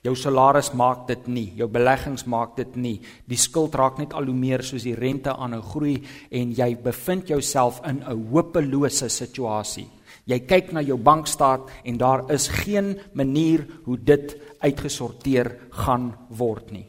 Jou 0.00 0.14
salaris 0.16 0.70
maak 0.72 1.04
dit 1.10 1.26
nie, 1.28 1.50
jou 1.58 1.68
beleggings 1.68 2.24
maak 2.24 2.54
dit 2.56 2.76
nie. 2.80 2.94
Die 3.28 3.36
skuld 3.36 3.74
raak 3.76 3.98
net 4.00 4.14
al 4.16 4.30
hoe 4.30 4.36
meer 4.36 4.64
soos 4.64 4.86
die 4.88 4.96
rente 4.96 5.34
aanhou 5.34 5.60
groei 5.74 5.98
en 6.32 6.54
jy 6.56 6.70
bevind 6.80 7.28
jouself 7.28 7.82
in 7.84 8.00
'n 8.00 8.30
hopelose 8.32 9.08
situasie. 9.08 9.88
Jy 10.26 10.38
kyk 10.46 10.72
na 10.72 10.80
jou 10.80 10.96
bankstaat 10.96 11.68
en 11.84 11.98
daar 11.98 12.30
is 12.32 12.48
geen 12.48 12.98
manier 13.12 13.66
hoe 13.84 13.96
dit 13.96 14.36
uitgesorteer 14.60 15.56
gaan 15.70 16.14
word 16.28 16.70
nie. 16.72 16.86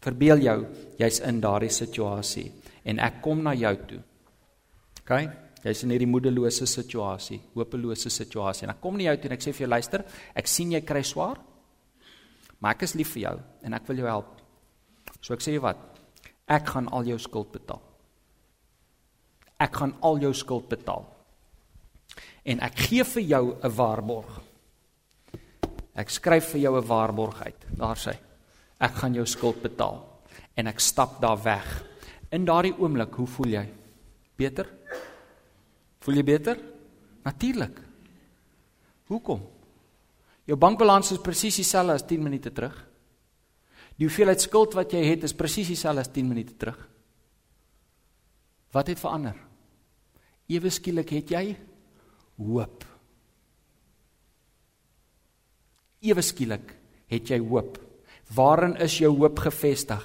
Verbeel 0.00 0.38
jou 0.38 0.66
jy's 0.98 1.20
in 1.20 1.40
daardie 1.40 1.72
situasie 1.72 2.52
en 2.84 2.98
ek 2.98 3.22
kom 3.22 3.42
na 3.42 3.54
jou 3.54 3.76
toe. 3.88 4.02
OK? 5.00 5.43
Jy's 5.64 5.82
in 5.86 5.94
hierdie 5.94 6.08
moedelose 6.10 6.66
situasie, 6.68 7.38
hopelose 7.54 8.10
situasie. 8.12 8.66
En 8.66 8.74
ek 8.74 8.82
kom 8.82 8.98
na 8.98 9.06
jou 9.08 9.16
toe 9.16 9.30
en 9.30 9.36
ek 9.38 9.44
sê 9.46 9.54
vir 9.54 9.64
jou 9.64 9.70
luister, 9.72 10.04
ek 10.36 10.50
sien 10.50 10.74
jy 10.74 10.82
kry 10.84 11.00
swaar. 11.06 11.40
Maar 12.60 12.76
ek 12.76 12.84
is 12.84 12.94
lief 12.98 13.14
vir 13.16 13.22
jou 13.22 13.34
en 13.64 13.76
ek 13.78 13.88
wil 13.88 14.02
jou 14.02 14.10
help. 14.10 14.36
So 15.20 15.32
ek 15.36 15.44
sê 15.44 15.56
jy 15.56 15.62
wat? 15.64 15.80
Ek 16.52 16.68
gaan 16.68 16.90
al 16.92 17.08
jou 17.08 17.18
skuld 17.22 17.50
betaal. 17.54 17.80
Ek 19.64 19.80
gaan 19.80 19.94
al 20.04 20.20
jou 20.20 20.34
skuld 20.36 20.68
betaal. 20.68 21.06
En 22.44 22.60
ek 22.60 22.84
gee 22.88 23.04
vir 23.14 23.22
jou 23.22 23.44
'n 23.56 23.70
waarborg. 23.72 24.40
Ek 25.96 26.10
skryf 26.10 26.52
vir 26.52 26.60
jou 26.60 26.76
'n 26.76 26.86
waarborg 26.86 27.42
uit. 27.42 27.66
Daar 27.78 27.96
sê 27.96 28.18
ek 28.80 28.92
gaan 29.00 29.14
jou 29.14 29.24
skuld 29.26 29.62
betaal 29.62 30.02
en 30.56 30.66
ek 30.66 30.80
stap 30.80 31.20
daar 31.20 31.42
weg. 31.42 31.84
In 32.30 32.44
daardie 32.44 32.74
oomblik, 32.78 33.14
hoe 33.14 33.26
voel 33.26 33.46
jy? 33.46 33.68
Beter? 34.36 34.66
Voel 36.04 36.20
jy 36.20 36.24
beter? 36.28 36.58
Natuurlik. 37.24 37.78
Hoekom? 39.08 39.40
Jou 40.44 40.56
bankbalans 40.60 41.14
is 41.14 41.22
presies 41.24 41.56
dieselfde 41.62 41.96
as 41.96 42.04
10 42.04 42.20
minute 42.24 42.52
terug. 42.52 42.76
Die 43.96 44.04
hoeveelheid 44.04 44.42
skuld 44.42 44.76
wat 44.76 44.92
jy 44.92 45.00
het 45.06 45.24
is 45.24 45.36
presies 45.36 45.70
dieselfde 45.72 46.04
as 46.04 46.12
10 46.12 46.28
minute 46.28 46.56
terug. 46.60 46.76
Wat 48.74 48.90
het 48.90 49.00
verander? 49.00 49.38
Ewe 50.50 50.72
skielik 50.74 51.14
het 51.14 51.32
jy 51.32 51.44
hoop. 52.36 52.84
Ewe 56.04 56.24
skielik 56.26 56.74
het 57.08 57.32
jy 57.32 57.40
hoop. 57.40 57.78
Waarin 58.34 58.76
is 58.82 58.98
jou 59.00 59.14
hoop 59.14 59.40
gefestig? 59.40 60.04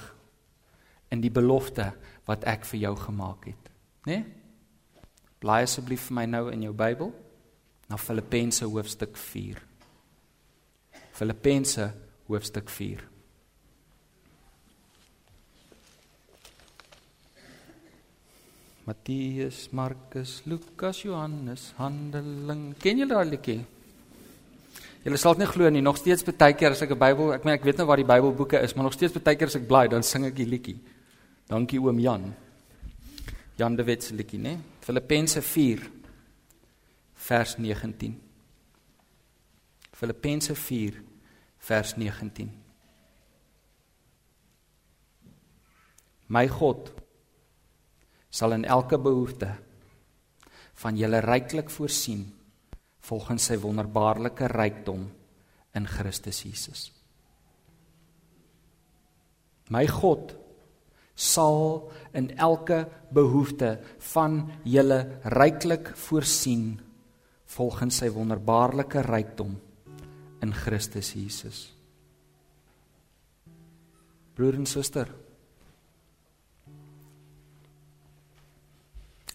In 1.12 1.20
die 1.20 1.32
belofte 1.34 1.90
wat 2.30 2.46
ek 2.48 2.64
vir 2.70 2.86
jou 2.86 2.94
gemaak 2.96 3.50
het, 3.50 3.72
né? 4.06 4.14
Nee? 4.14 4.39
Blaai 5.40 5.64
asseblief 5.64 6.08
vir 6.08 6.18
my 6.18 6.26
nou 6.28 6.48
in 6.52 6.66
jou 6.66 6.72
Bybel 6.76 7.12
na 7.88 7.96
Filippense 7.96 8.66
hoofstuk 8.68 9.16
4. 9.16 9.62
Filippense 11.16 11.86
hoofstuk 12.28 12.68
4. 12.68 13.06
Matteus, 18.90 19.68
Markus, 19.72 20.42
Lukas, 20.50 21.04
Johannes, 21.04 21.70
Handeling. 21.78 22.74
Ken 22.82 22.98
julle 22.98 23.14
daai 23.14 23.30
liedjie? 23.30 23.60
Julle 25.04 25.16
sal 25.20 25.36
dit 25.38 25.44
nie 25.44 25.50
glo 25.54 25.70
nie, 25.72 25.80
nog 25.84 25.96
steeds 25.96 26.26
baie 26.26 26.56
keer 26.58 26.74
as 26.74 26.82
ek 26.82 26.90
'n 26.92 26.98
Bybel, 26.98 27.32
ek 27.32 27.44
meen 27.44 27.54
ek 27.54 27.64
weet 27.64 27.78
nou 27.78 27.86
waar 27.86 27.96
die 27.96 28.04
Bybelboeke 28.04 28.60
is, 28.60 28.74
maar 28.74 28.84
nog 28.84 28.92
steeds 28.92 29.16
baie 29.16 29.36
keer 29.36 29.48
as 29.48 29.56
ek 29.56 29.68
bly, 29.68 29.88
dan 29.88 30.02
sing 30.02 30.24
ek 30.26 30.34
die 30.34 30.44
liedjie. 30.44 30.78
Dankie 31.48 31.80
oom 31.80 31.98
Jan. 31.98 32.34
Jan 33.60 33.76
de 33.76 33.84
Wet 33.84 34.02
se 34.02 34.14
liedjie, 34.16 34.40
né? 34.40 34.54
Filippense 34.80 35.42
4 35.42 35.90
vers 37.28 37.56
19. 37.58 38.14
Filippense 39.92 40.54
4 40.54 41.02
vers 41.68 41.92
19. 41.96 42.48
My 46.32 46.48
God 46.48 46.88
sal 48.30 48.56
in 48.56 48.64
elke 48.64 48.96
behoefte 48.96 49.50
van 50.80 50.96
julle 50.96 51.20
ryklik 51.20 51.68
voorsien 51.68 52.24
volgens 53.10 53.50
sy 53.50 53.60
wonderbaarlike 53.60 54.48
rykdom 54.54 55.04
in 55.76 55.88
Christus 55.98 56.44
Jesus. 56.46 56.88
My 59.68 59.84
God 59.84 60.39
sal 61.20 61.90
in 62.16 62.30
elke 62.40 62.86
behoefte 63.12 63.74
van 64.12 64.40
julle 64.64 65.00
ryklik 65.36 65.92
voorsien 66.06 66.78
volgens 67.56 68.00
sy 68.00 68.08
wonderbaarlike 68.14 69.02
rykdom 69.04 69.56
in 70.40 70.54
Christus 70.56 71.12
Jesus. 71.12 71.58
Broer 74.34 74.56
en 74.56 74.66
suster. 74.66 75.10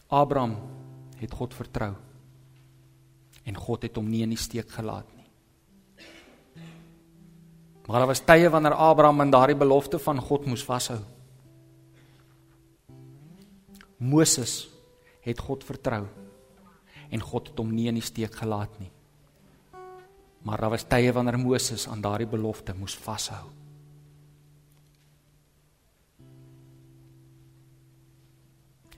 Abraham 0.09 0.55
het 1.19 1.33
God 1.33 1.53
vertrou 1.53 1.93
en 3.45 3.57
God 3.61 3.85
het 3.85 3.97
hom 3.99 4.07
nie 4.09 4.23
in 4.25 4.33
die 4.33 4.41
steek 4.41 4.71
gelaat 4.73 5.05
nie. 5.13 5.27
Maar 7.85 8.01
daar 8.01 8.09
was 8.09 8.23
tye 8.25 8.49
wanneer 8.49 8.73
Abraham 8.73 9.21
aan 9.21 9.33
daardie 9.33 9.57
belofte 9.59 9.99
van 10.01 10.17
God 10.17 10.47
moes 10.49 10.65
vashou. 10.65 10.97
Moses 14.05 14.67
het 15.25 15.41
God 15.41 15.63
vertrou 15.65 16.05
en 17.09 17.21
God 17.21 17.49
het 17.49 17.59
hom 17.59 17.73
nie 17.73 17.87
in 17.89 17.97
die 17.97 18.05
steek 18.05 18.35
gelaat 18.37 18.79
nie. 18.79 18.91
Maar 20.45 20.61
daar 20.61 20.75
was 20.75 20.85
tye 20.85 21.13
wanneer 21.13 21.39
Moses 21.41 21.87
aan 21.89 22.03
daardie 22.05 22.29
belofte 22.29 22.75
moes 22.77 22.95
vashou. 23.01 23.45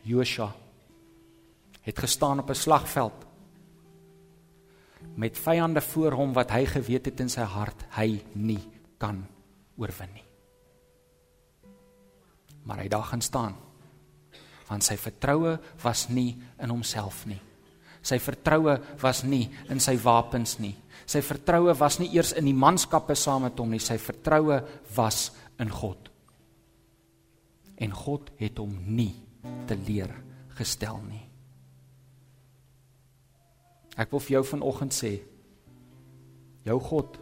Joshua 0.08 0.52
het 1.84 2.00
gestaan 2.00 2.40
op 2.40 2.50
'n 2.50 2.56
slagveld 2.56 3.26
met 5.16 5.38
vyande 5.38 5.82
voor 5.82 6.12
hom 6.12 6.34
wat 6.34 6.52
hy 6.52 6.66
geweet 6.66 7.06
het 7.06 7.20
in 7.20 7.30
sy 7.30 7.42
hart 7.42 7.86
hy 7.96 8.24
nie 8.34 8.70
kan 8.98 9.26
oorwin 9.78 10.14
nie. 10.14 10.26
Maar 12.64 12.78
hy 12.78 12.88
daar 12.88 13.04
gaan 13.04 13.22
staan. 13.22 13.67
Want 14.68 14.84
sy 14.84 14.98
vertroue 15.00 15.58
was 15.84 16.08
nie 16.10 16.34
in 16.60 16.74
homself 16.74 17.26
nie. 17.30 17.40
Sy 18.08 18.20
vertroue 18.24 18.78
was 19.02 19.24
nie 19.28 19.48
in 19.72 19.82
sy 19.84 19.98
wapens 20.00 20.58
nie. 20.64 20.76
Sy 21.08 21.22
vertroue 21.24 21.74
was 21.80 22.00
nie 22.00 22.10
eers 22.16 22.34
in 22.38 22.48
die 22.48 22.56
manskappe 22.56 23.16
saam 23.16 23.46
met 23.48 23.60
hom 23.60 23.72
nie. 23.72 23.84
Sy 23.84 23.98
vertroue 24.00 24.62
was 24.96 25.32
in 25.60 25.72
God. 25.72 26.10
En 27.78 27.94
God 27.94 28.32
het 28.40 28.60
hom 28.60 28.74
nie 28.88 29.14
teleer 29.70 30.12
gestel 30.58 31.00
nie. 31.08 31.24
Ek 33.98 34.12
wil 34.14 34.22
vir 34.22 34.38
jou 34.38 34.44
vanoggend 34.54 34.94
sê 34.94 35.16
jou 36.68 36.78
God 36.84 37.18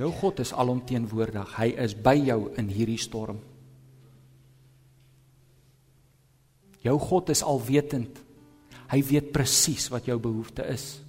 jou 0.00 0.08
God 0.16 0.40
is 0.40 0.54
alomteenwoordig. 0.56 1.56
Hy 1.58 1.68
is 1.84 1.94
by 1.94 2.14
jou 2.16 2.46
in 2.60 2.70
hierdie 2.72 3.00
storm. 3.00 3.42
Jou 6.80 6.96
God 6.98 7.28
is 7.28 7.42
alwetend. 7.44 8.22
Hy 8.90 9.02
weet 9.06 9.32
presies 9.32 9.88
wat 9.92 10.08
jou 10.08 10.18
behoefte 10.18 10.64
is. 10.66 11.00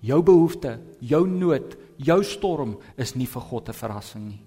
Jou 0.00 0.22
behoefte, 0.22 0.76
jou 1.02 1.24
nood, 1.26 1.74
jou 1.98 2.22
storm 2.24 2.76
is 2.96 3.16
nie 3.18 3.26
vir 3.26 3.42
God 3.42 3.68
'n 3.68 3.74
verrassing 3.74 4.28
nie. 4.28 4.44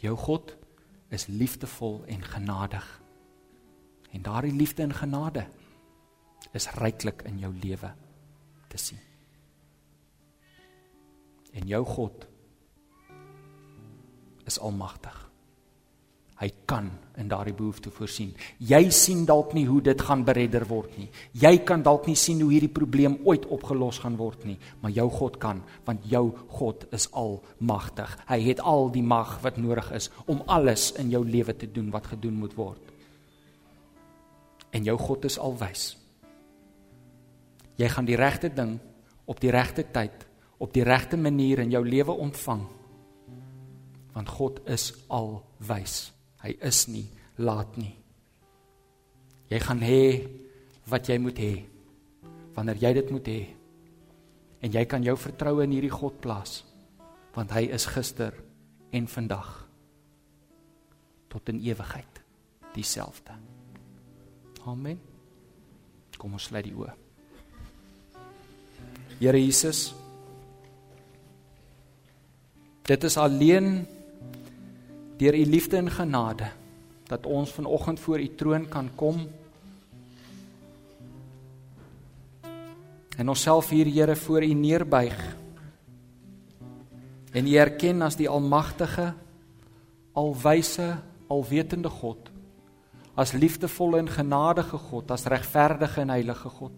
Jou 0.00 0.16
God 0.16 0.56
is 1.10 1.26
liefdevol 1.26 2.04
en 2.06 2.22
genadig. 2.22 3.02
En 4.12 4.22
daardie 4.22 4.52
liefde 4.52 4.82
en 4.82 4.94
genade 4.94 5.46
is 6.52 6.70
ryklik 6.70 7.22
in 7.22 7.38
jou 7.38 7.52
lewe 7.54 7.94
te 8.68 8.76
sien. 8.78 8.98
En 11.52 11.66
jou 11.66 11.84
God 11.84 12.26
is 14.44 14.58
almagtig. 14.58 15.29
Hy 16.40 16.48
kan 16.64 16.88
in 17.20 17.28
daardie 17.28 17.52
behoefte 17.54 17.90
voorsien. 17.92 18.30
Jy 18.64 18.86
sien 18.96 19.26
dalk 19.28 19.52
nie 19.52 19.66
hoe 19.68 19.82
dit 19.84 20.02
gaan 20.02 20.22
beredder 20.24 20.64
word 20.68 20.94
nie. 20.96 21.10
Jy 21.36 21.58
kan 21.68 21.84
dalk 21.84 22.06
nie 22.08 22.16
sien 22.16 22.40
hoe 22.40 22.48
hierdie 22.52 22.72
probleem 22.72 23.18
ooit 23.28 23.44
opgelos 23.52 24.00
gaan 24.00 24.16
word 24.16 24.46
nie, 24.48 24.56
maar 24.80 24.94
jou 24.96 25.08
God 25.12 25.36
kan, 25.42 25.60
want 25.84 26.06
jou 26.08 26.30
God 26.56 26.86
is 26.96 27.10
almagtig. 27.12 28.16
Hy 28.30 28.40
het 28.46 28.64
al 28.64 28.88
die 28.94 29.04
mag 29.04 29.36
wat 29.44 29.60
nodig 29.60 29.92
is 30.00 30.08
om 30.24 30.40
alles 30.48 30.94
in 30.96 31.12
jou 31.12 31.20
lewe 31.28 31.52
te 31.56 31.68
doen 31.68 31.92
wat 31.92 32.08
gedoen 32.14 32.40
moet 32.40 32.56
word 32.56 32.90
en 34.70 34.86
jou 34.86 34.96
God 34.98 35.26
is 35.26 35.38
alwys. 35.38 35.94
Jy 37.80 37.88
gaan 37.88 38.08
die 38.08 38.18
regte 38.18 38.50
ding 38.54 38.76
op 39.30 39.40
die 39.42 39.52
regte 39.54 39.86
tyd, 39.92 40.26
op 40.60 40.72
die 40.74 40.84
regte 40.84 41.16
manier 41.16 41.62
in 41.64 41.72
jou 41.72 41.82
lewe 41.86 42.12
ontvang. 42.12 42.66
Want 44.14 44.28
God 44.36 44.60
is 44.68 44.90
alwys. 45.08 46.10
Hy 46.40 46.54
is 46.64 46.86
nie 46.88 47.06
laat 47.40 47.76
nie. 47.80 47.92
Jy 49.50 49.58
gaan 49.64 49.82
hê 49.82 50.04
wat 50.90 51.08
jy 51.10 51.18
moet 51.20 51.38
hê 51.38 51.54
wanneer 52.54 52.80
jy 52.82 52.92
dit 52.98 53.10
moet 53.14 53.28
hê. 53.30 53.40
En 54.60 54.72
jy 54.72 54.84
kan 54.88 55.04
jou 55.04 55.16
vertroue 55.16 55.64
in 55.64 55.74
hierdie 55.76 55.92
God 55.92 56.20
plaas 56.22 56.60
want 57.34 57.52
hy 57.54 57.68
is 57.70 57.86
gister 57.86 58.34
en 58.90 59.06
vandag 59.06 59.50
tot 61.30 61.52
in 61.52 61.60
ewigheid 61.62 62.18
dieselfde. 62.74 63.36
Amen. 64.66 64.98
Kom 66.18 66.34
ons 66.36 66.48
sluit 66.50 66.66
die 66.66 66.74
oë. 66.74 66.90
Here 69.20 69.38
Jesus, 69.38 69.90
dit 72.88 73.06
is 73.06 73.16
alleen 73.20 73.84
deur 75.20 75.36
u 75.36 75.44
liefde 75.44 75.76
en 75.76 75.90
genade 75.92 76.48
dat 77.10 77.26
ons 77.26 77.52
vanoggend 77.52 78.00
voor 78.00 78.20
u 78.20 78.34
troon 78.34 78.68
kan 78.68 78.88
kom. 78.94 79.28
En 83.16 83.28
onsself 83.28 83.68
hier 83.68 83.86
Here 83.86 84.16
voor 84.16 84.44
u 84.44 84.52
neerbuig. 84.54 85.36
En 87.32 87.46
u 87.46 87.54
erken 87.54 88.02
as 88.02 88.16
die 88.16 88.28
almagtige 88.28 89.14
alwyse 90.12 90.96
alwetende 91.26 91.88
God 91.88 92.30
as 93.14 93.32
liefdevolle 93.32 93.98
en 93.98 94.08
genadige 94.08 94.78
God 94.78 95.10
as 95.10 95.26
regverdige 95.28 96.00
en 96.00 96.08
heilige 96.08 96.48
God. 96.48 96.72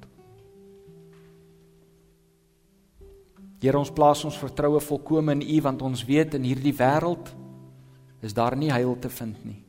Here 3.63 3.79
ons 3.79 3.93
plaas 3.95 4.25
ons 4.27 4.39
vertroue 4.39 4.81
volkome 4.83 5.37
in 5.37 5.45
U 5.47 5.61
want 5.63 5.83
ons 5.87 6.03
weet 6.09 6.35
in 6.35 6.43
hierdie 6.43 6.75
wêreld 6.75 7.31
is 8.23 8.35
daar 8.35 8.57
nie 8.57 8.71
heil 8.71 8.97
te 8.99 9.11
vind 9.11 9.45
nie. 9.45 9.61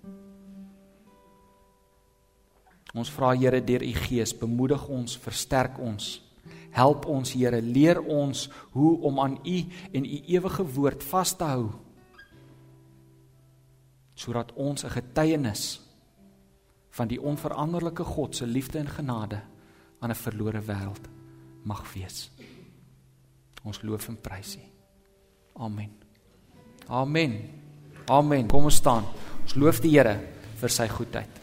Ons 2.93 3.09
vra 3.09 3.31
Here 3.33 3.61
deur 3.65 3.81
U 3.81 3.93
Gees 4.05 4.35
bemoedig 4.37 4.85
ons, 4.87 5.17
versterk 5.17 5.79
ons. 5.81 6.19
Help 6.73 7.07
ons 7.09 7.33
Here, 7.33 7.61
leer 7.61 8.01
ons 8.01 8.45
hoe 8.73 8.91
om 9.09 9.19
aan 9.19 9.39
U 9.41 9.57
en 9.93 10.05
U 10.05 10.19
ewige 10.35 10.65
woord 10.75 11.05
vas 11.09 11.33
te 11.37 11.49
hou. 11.49 11.71
Sodat 14.13 14.53
ons 14.53 14.85
'n 14.85 14.89
getuienis 14.89 15.81
van 16.91 17.07
die 17.07 17.21
onveranderlike 17.21 18.03
God 18.03 18.35
se 18.35 18.45
liefde 18.45 18.79
en 18.79 18.87
genade 18.87 19.41
aan 19.99 20.11
'n 20.11 20.15
verlore 20.15 20.61
wêreld 20.61 21.09
mag 21.63 21.93
wees. 21.93 22.31
Ons 23.63 23.81
loof 23.81 24.07
en 24.07 24.21
prys 24.21 24.55
U. 24.55 24.61
Amen. 25.53 25.91
Amen. 26.87 27.62
Amen. 28.11 28.47
Kom 28.51 28.67
ons 28.67 28.81
staan. 28.81 29.05
Ons 29.43 29.55
loof 29.59 29.81
die 29.83 29.93
Here 29.95 30.17
vir 30.59 30.71
sy 30.71 30.87
goedheid. 30.91 31.42